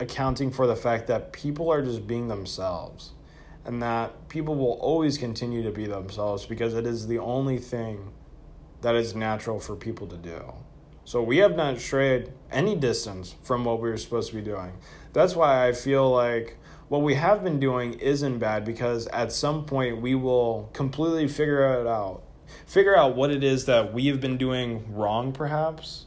accounting 0.00 0.50
for 0.50 0.66
the 0.66 0.74
fact 0.74 1.06
that 1.06 1.32
people 1.32 1.70
are 1.70 1.82
just 1.82 2.06
being 2.06 2.26
themselves 2.26 3.12
and 3.66 3.82
that 3.82 4.28
people 4.28 4.54
will 4.56 4.78
always 4.80 5.18
continue 5.18 5.62
to 5.62 5.70
be 5.70 5.86
themselves 5.86 6.46
because 6.46 6.74
it 6.74 6.86
is 6.86 7.06
the 7.06 7.18
only 7.18 7.58
thing 7.58 8.10
that 8.80 8.94
is 8.94 9.14
natural 9.14 9.60
for 9.60 9.76
people 9.76 10.06
to 10.06 10.16
do. 10.16 10.40
So 11.04 11.22
we 11.22 11.38
have 11.38 11.54
not 11.54 11.78
strayed 11.78 12.32
any 12.50 12.74
distance 12.74 13.34
from 13.42 13.64
what 13.64 13.80
we 13.80 13.90
were 13.90 13.98
supposed 13.98 14.30
to 14.30 14.36
be 14.36 14.42
doing. 14.42 14.72
That's 15.12 15.36
why 15.36 15.68
I 15.68 15.72
feel 15.72 16.10
like 16.10 16.56
what 16.88 17.02
we 17.02 17.14
have 17.14 17.44
been 17.44 17.60
doing 17.60 17.94
isn't 17.94 18.38
bad 18.38 18.64
because 18.64 19.06
at 19.08 19.32
some 19.32 19.66
point 19.66 20.00
we 20.00 20.14
will 20.14 20.70
completely 20.72 21.28
figure 21.28 21.80
it 21.80 21.86
out. 21.86 22.22
Figure 22.66 22.96
out 22.96 23.16
what 23.16 23.30
it 23.30 23.44
is 23.44 23.66
that 23.66 23.92
we 23.92 24.06
have 24.06 24.20
been 24.20 24.38
doing 24.38 24.94
wrong, 24.94 25.32
perhaps, 25.32 26.06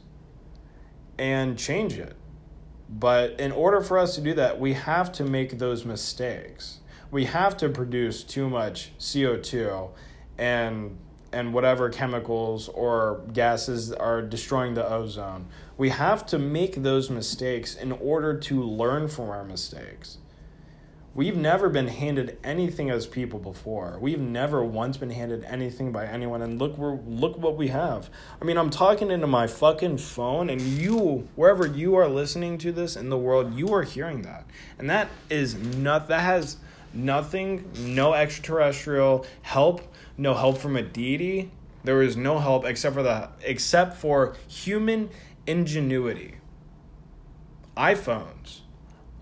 and 1.16 1.56
change 1.56 1.96
it 1.96 2.16
but 2.88 3.38
in 3.40 3.52
order 3.52 3.80
for 3.80 3.98
us 3.98 4.14
to 4.16 4.20
do 4.20 4.34
that, 4.34 4.60
we 4.60 4.74
have 4.74 5.12
to 5.12 5.24
make 5.24 5.58
those 5.58 5.84
mistakes. 5.84 6.78
We 7.10 7.24
have 7.26 7.56
to 7.58 7.68
produce 7.68 8.22
too 8.22 8.48
much 8.48 8.92
CO2 8.98 9.90
and 10.38 10.98
and 11.32 11.52
whatever 11.52 11.90
chemicals 11.90 12.68
or 12.68 13.22
gases 13.32 13.92
are 13.92 14.22
destroying 14.22 14.74
the 14.74 14.88
ozone. 14.88 15.46
We 15.76 15.88
have 15.88 16.24
to 16.26 16.38
make 16.38 16.76
those 16.76 17.10
mistakes 17.10 17.74
in 17.74 17.90
order 17.90 18.38
to 18.38 18.62
learn 18.62 19.08
from 19.08 19.30
our 19.30 19.44
mistakes. 19.44 20.18
We've 21.16 21.36
never 21.36 21.68
been 21.68 21.86
handed 21.86 22.38
anything 22.42 22.90
as 22.90 23.06
people 23.06 23.38
before. 23.38 23.98
We've 24.00 24.18
never 24.18 24.64
once 24.64 24.96
been 24.96 25.10
handed 25.10 25.44
anything 25.44 25.92
by 25.92 26.06
anyone 26.06 26.42
and 26.42 26.58
look 26.58 26.76
we 26.76 26.98
look 27.06 27.38
what 27.38 27.56
we 27.56 27.68
have. 27.68 28.10
I 28.42 28.44
mean, 28.44 28.58
I'm 28.58 28.68
talking 28.68 29.12
into 29.12 29.28
my 29.28 29.46
fucking 29.46 29.98
phone 29.98 30.50
and 30.50 30.60
you 30.60 31.28
wherever 31.36 31.68
you 31.68 31.94
are 31.94 32.08
listening 32.08 32.58
to 32.58 32.72
this 32.72 32.96
in 32.96 33.10
the 33.10 33.16
world, 33.16 33.54
you 33.54 33.72
are 33.74 33.84
hearing 33.84 34.22
that. 34.22 34.44
And 34.76 34.90
that 34.90 35.08
is 35.30 35.54
not 35.54 36.08
that 36.08 36.22
has 36.22 36.56
nothing, 36.92 37.70
no 37.78 38.12
extraterrestrial 38.12 39.24
help, 39.42 39.82
no 40.18 40.34
help 40.34 40.58
from 40.58 40.76
a 40.76 40.82
deity. 40.82 41.52
There 41.84 42.02
is 42.02 42.16
no 42.16 42.40
help 42.40 42.64
except 42.64 42.96
for 42.96 43.04
the 43.04 43.28
except 43.42 43.98
for 43.98 44.34
human 44.48 45.10
ingenuity. 45.46 46.38
iPhones 47.76 48.62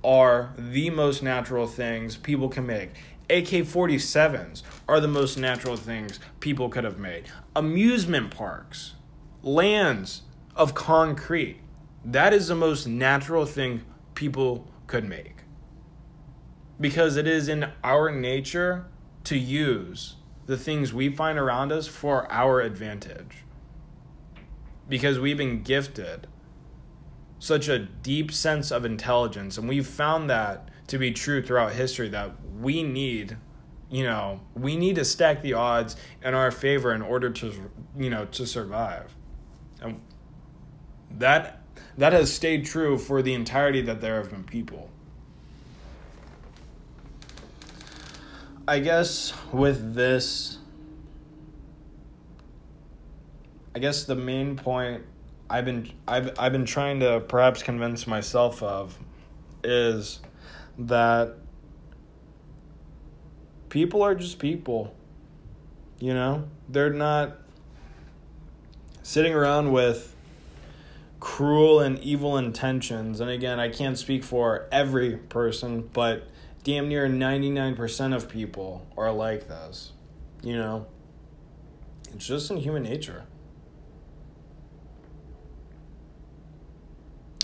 are 0.04 0.52
the 0.56 0.90
most 0.90 1.22
natural 1.22 1.66
things 1.66 2.16
people 2.16 2.48
can 2.48 2.66
make. 2.66 2.90
AK 3.30 3.64
47s 3.64 4.62
are 4.88 5.00
the 5.00 5.08
most 5.08 5.38
natural 5.38 5.76
things 5.76 6.20
people 6.40 6.68
could 6.68 6.84
have 6.84 6.98
made. 6.98 7.24
Amusement 7.56 8.30
parks, 8.30 8.94
lands 9.42 10.22
of 10.54 10.74
concrete, 10.74 11.60
that 12.04 12.32
is 12.32 12.48
the 12.48 12.54
most 12.54 12.86
natural 12.86 13.46
thing 13.46 13.82
people 14.14 14.68
could 14.86 15.04
make. 15.08 15.36
Because 16.80 17.16
it 17.16 17.26
is 17.26 17.48
in 17.48 17.70
our 17.84 18.10
nature 18.10 18.86
to 19.24 19.38
use 19.38 20.16
the 20.46 20.56
things 20.56 20.92
we 20.92 21.08
find 21.08 21.38
around 21.38 21.70
us 21.70 21.86
for 21.86 22.30
our 22.30 22.60
advantage. 22.60 23.44
Because 24.88 25.18
we've 25.18 25.36
been 25.36 25.62
gifted 25.62 26.26
such 27.42 27.66
a 27.68 27.78
deep 27.78 28.30
sense 28.30 28.70
of 28.70 28.84
intelligence 28.84 29.58
and 29.58 29.68
we've 29.68 29.86
found 29.86 30.30
that 30.30 30.68
to 30.86 30.98
be 30.98 31.10
true 31.10 31.42
throughout 31.42 31.72
history 31.72 32.08
that 32.08 32.30
we 32.60 32.82
need 32.82 33.36
you 33.90 34.04
know 34.04 34.40
we 34.54 34.76
need 34.76 34.94
to 34.94 35.04
stack 35.04 35.42
the 35.42 35.52
odds 35.52 35.96
in 36.22 36.34
our 36.34 36.50
favor 36.52 36.94
in 36.94 37.02
order 37.02 37.30
to 37.30 37.52
you 37.98 38.08
know 38.08 38.24
to 38.26 38.46
survive 38.46 39.14
and 39.80 40.00
that 41.10 41.62
that 41.98 42.12
has 42.12 42.32
stayed 42.32 42.64
true 42.64 42.96
for 42.98 43.22
the 43.22 43.34
entirety 43.34 43.82
that 43.82 44.00
there 44.00 44.16
have 44.16 44.30
been 44.30 44.44
people. 44.44 44.88
I 48.66 48.78
guess 48.78 49.32
with 49.52 49.94
this, 49.94 50.58
I 53.74 53.80
guess 53.80 54.04
the 54.04 54.14
main 54.14 54.56
point 54.56 55.02
I've 55.52 55.66
been 55.66 55.92
I've 56.08 56.32
I've 56.38 56.52
been 56.52 56.64
trying 56.64 57.00
to 57.00 57.20
perhaps 57.20 57.62
convince 57.62 58.06
myself 58.06 58.62
of 58.62 58.98
is 59.62 60.20
that 60.78 61.34
people 63.68 64.02
are 64.02 64.14
just 64.14 64.38
people. 64.38 64.94
You 66.00 66.14
know, 66.14 66.48
they're 66.70 66.88
not 66.88 67.36
sitting 69.02 69.34
around 69.34 69.72
with 69.72 70.16
cruel 71.20 71.80
and 71.80 71.98
evil 71.98 72.38
intentions. 72.38 73.20
And 73.20 73.28
again, 73.28 73.60
I 73.60 73.68
can't 73.68 73.98
speak 73.98 74.24
for 74.24 74.66
every 74.72 75.18
person, 75.18 75.88
but 75.92 76.26
damn 76.64 76.88
near 76.88 77.06
99% 77.06 78.16
of 78.16 78.28
people 78.28 78.86
are 78.96 79.12
like 79.12 79.48
this. 79.48 79.92
You 80.42 80.56
know, 80.56 80.86
it's 82.14 82.26
just 82.26 82.50
in 82.50 82.56
human 82.56 82.84
nature. 82.84 83.26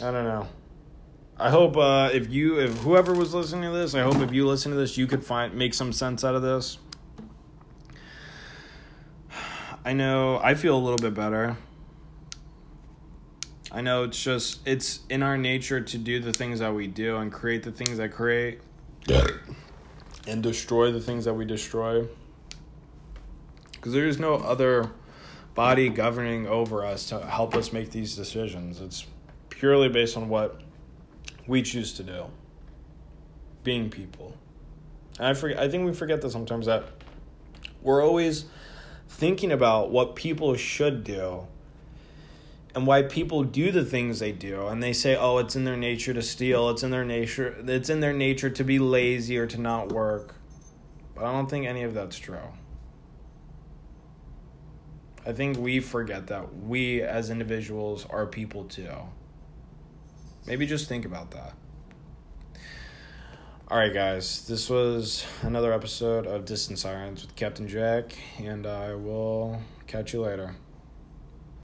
I 0.00 0.10
don't 0.12 0.24
know. 0.24 0.46
I 1.40 1.50
hope 1.50 1.76
uh, 1.76 2.10
if 2.12 2.30
you, 2.30 2.60
if 2.60 2.78
whoever 2.78 3.12
was 3.14 3.34
listening 3.34 3.70
to 3.70 3.76
this, 3.76 3.94
I 3.94 4.02
hope 4.02 4.16
if 4.16 4.32
you 4.32 4.46
listen 4.46 4.72
to 4.72 4.78
this, 4.78 4.96
you 4.96 5.06
could 5.06 5.24
find 5.24 5.54
make 5.54 5.74
some 5.74 5.92
sense 5.92 6.24
out 6.24 6.34
of 6.34 6.42
this. 6.42 6.78
I 9.84 9.92
know 9.92 10.38
I 10.42 10.54
feel 10.54 10.76
a 10.76 10.78
little 10.78 10.98
bit 10.98 11.14
better. 11.14 11.56
I 13.70 13.80
know 13.80 14.04
it's 14.04 14.22
just 14.22 14.66
it's 14.66 15.00
in 15.08 15.22
our 15.22 15.36
nature 15.36 15.80
to 15.80 15.98
do 15.98 16.20
the 16.20 16.32
things 16.32 16.60
that 16.60 16.74
we 16.74 16.86
do 16.86 17.16
and 17.16 17.32
create 17.32 17.62
the 17.62 17.72
things 17.72 17.98
that 17.98 18.12
create 18.12 18.60
and 20.26 20.42
destroy 20.42 20.90
the 20.92 21.00
things 21.00 21.24
that 21.24 21.34
we 21.34 21.44
destroy. 21.44 22.06
Because 23.72 23.92
there 23.92 24.06
is 24.06 24.18
no 24.18 24.34
other 24.34 24.90
body 25.54 25.88
governing 25.88 26.46
over 26.46 26.84
us 26.84 27.08
to 27.08 27.20
help 27.20 27.54
us 27.54 27.72
make 27.72 27.90
these 27.90 28.16
decisions. 28.16 28.80
It's 28.80 29.06
purely 29.58 29.88
based 29.88 30.16
on 30.16 30.28
what 30.28 30.60
we 31.48 31.62
choose 31.62 31.92
to 31.94 32.04
do. 32.04 32.26
Being 33.64 33.90
people. 33.90 34.36
And 35.18 35.26
I 35.26 35.34
forget 35.34 35.58
I 35.58 35.68
think 35.68 35.84
we 35.84 35.92
forget 35.92 36.20
that 36.22 36.30
sometimes 36.30 36.66
that 36.66 36.84
we're 37.82 38.04
always 38.04 38.44
thinking 39.08 39.50
about 39.50 39.90
what 39.90 40.14
people 40.14 40.54
should 40.54 41.02
do 41.02 41.46
and 42.74 42.86
why 42.86 43.02
people 43.02 43.42
do 43.42 43.72
the 43.72 43.84
things 43.84 44.18
they 44.18 44.30
do 44.30 44.66
and 44.66 44.82
they 44.82 44.92
say 44.92 45.16
oh 45.16 45.38
it's 45.38 45.56
in 45.56 45.64
their 45.64 45.76
nature 45.76 46.12
to 46.12 46.20
steal 46.20 46.68
it's 46.68 46.82
in 46.82 46.90
their 46.90 47.04
nature 47.04 47.56
it's 47.66 47.88
in 47.88 48.00
their 48.00 48.12
nature 48.12 48.50
to 48.50 48.62
be 48.62 48.78
lazy 48.78 49.38
or 49.38 49.46
to 49.46 49.58
not 49.58 49.90
work 49.90 50.34
but 51.14 51.24
i 51.24 51.32
don't 51.32 51.48
think 51.48 51.66
any 51.66 51.82
of 51.82 51.94
that's 51.94 52.18
true 52.18 52.36
i 55.26 55.32
think 55.32 55.56
we 55.56 55.80
forget 55.80 56.26
that 56.26 56.54
we 56.56 57.00
as 57.00 57.30
individuals 57.30 58.06
are 58.10 58.26
people 58.26 58.64
too 58.64 58.92
maybe 60.48 60.66
just 60.66 60.88
think 60.88 61.04
about 61.04 61.30
that. 61.32 61.52
All 63.68 63.76
right 63.78 63.92
guys. 63.92 64.48
This 64.48 64.70
was 64.70 65.26
another 65.42 65.74
episode 65.74 66.26
of 66.26 66.46
Distance 66.46 66.80
sirens 66.80 67.22
with 67.22 67.36
captain 67.36 67.68
jack 67.68 68.16
and 68.38 68.66
i 68.66 68.94
will 68.94 69.60
catch 69.86 70.14
you 70.14 70.22
later 70.22 70.54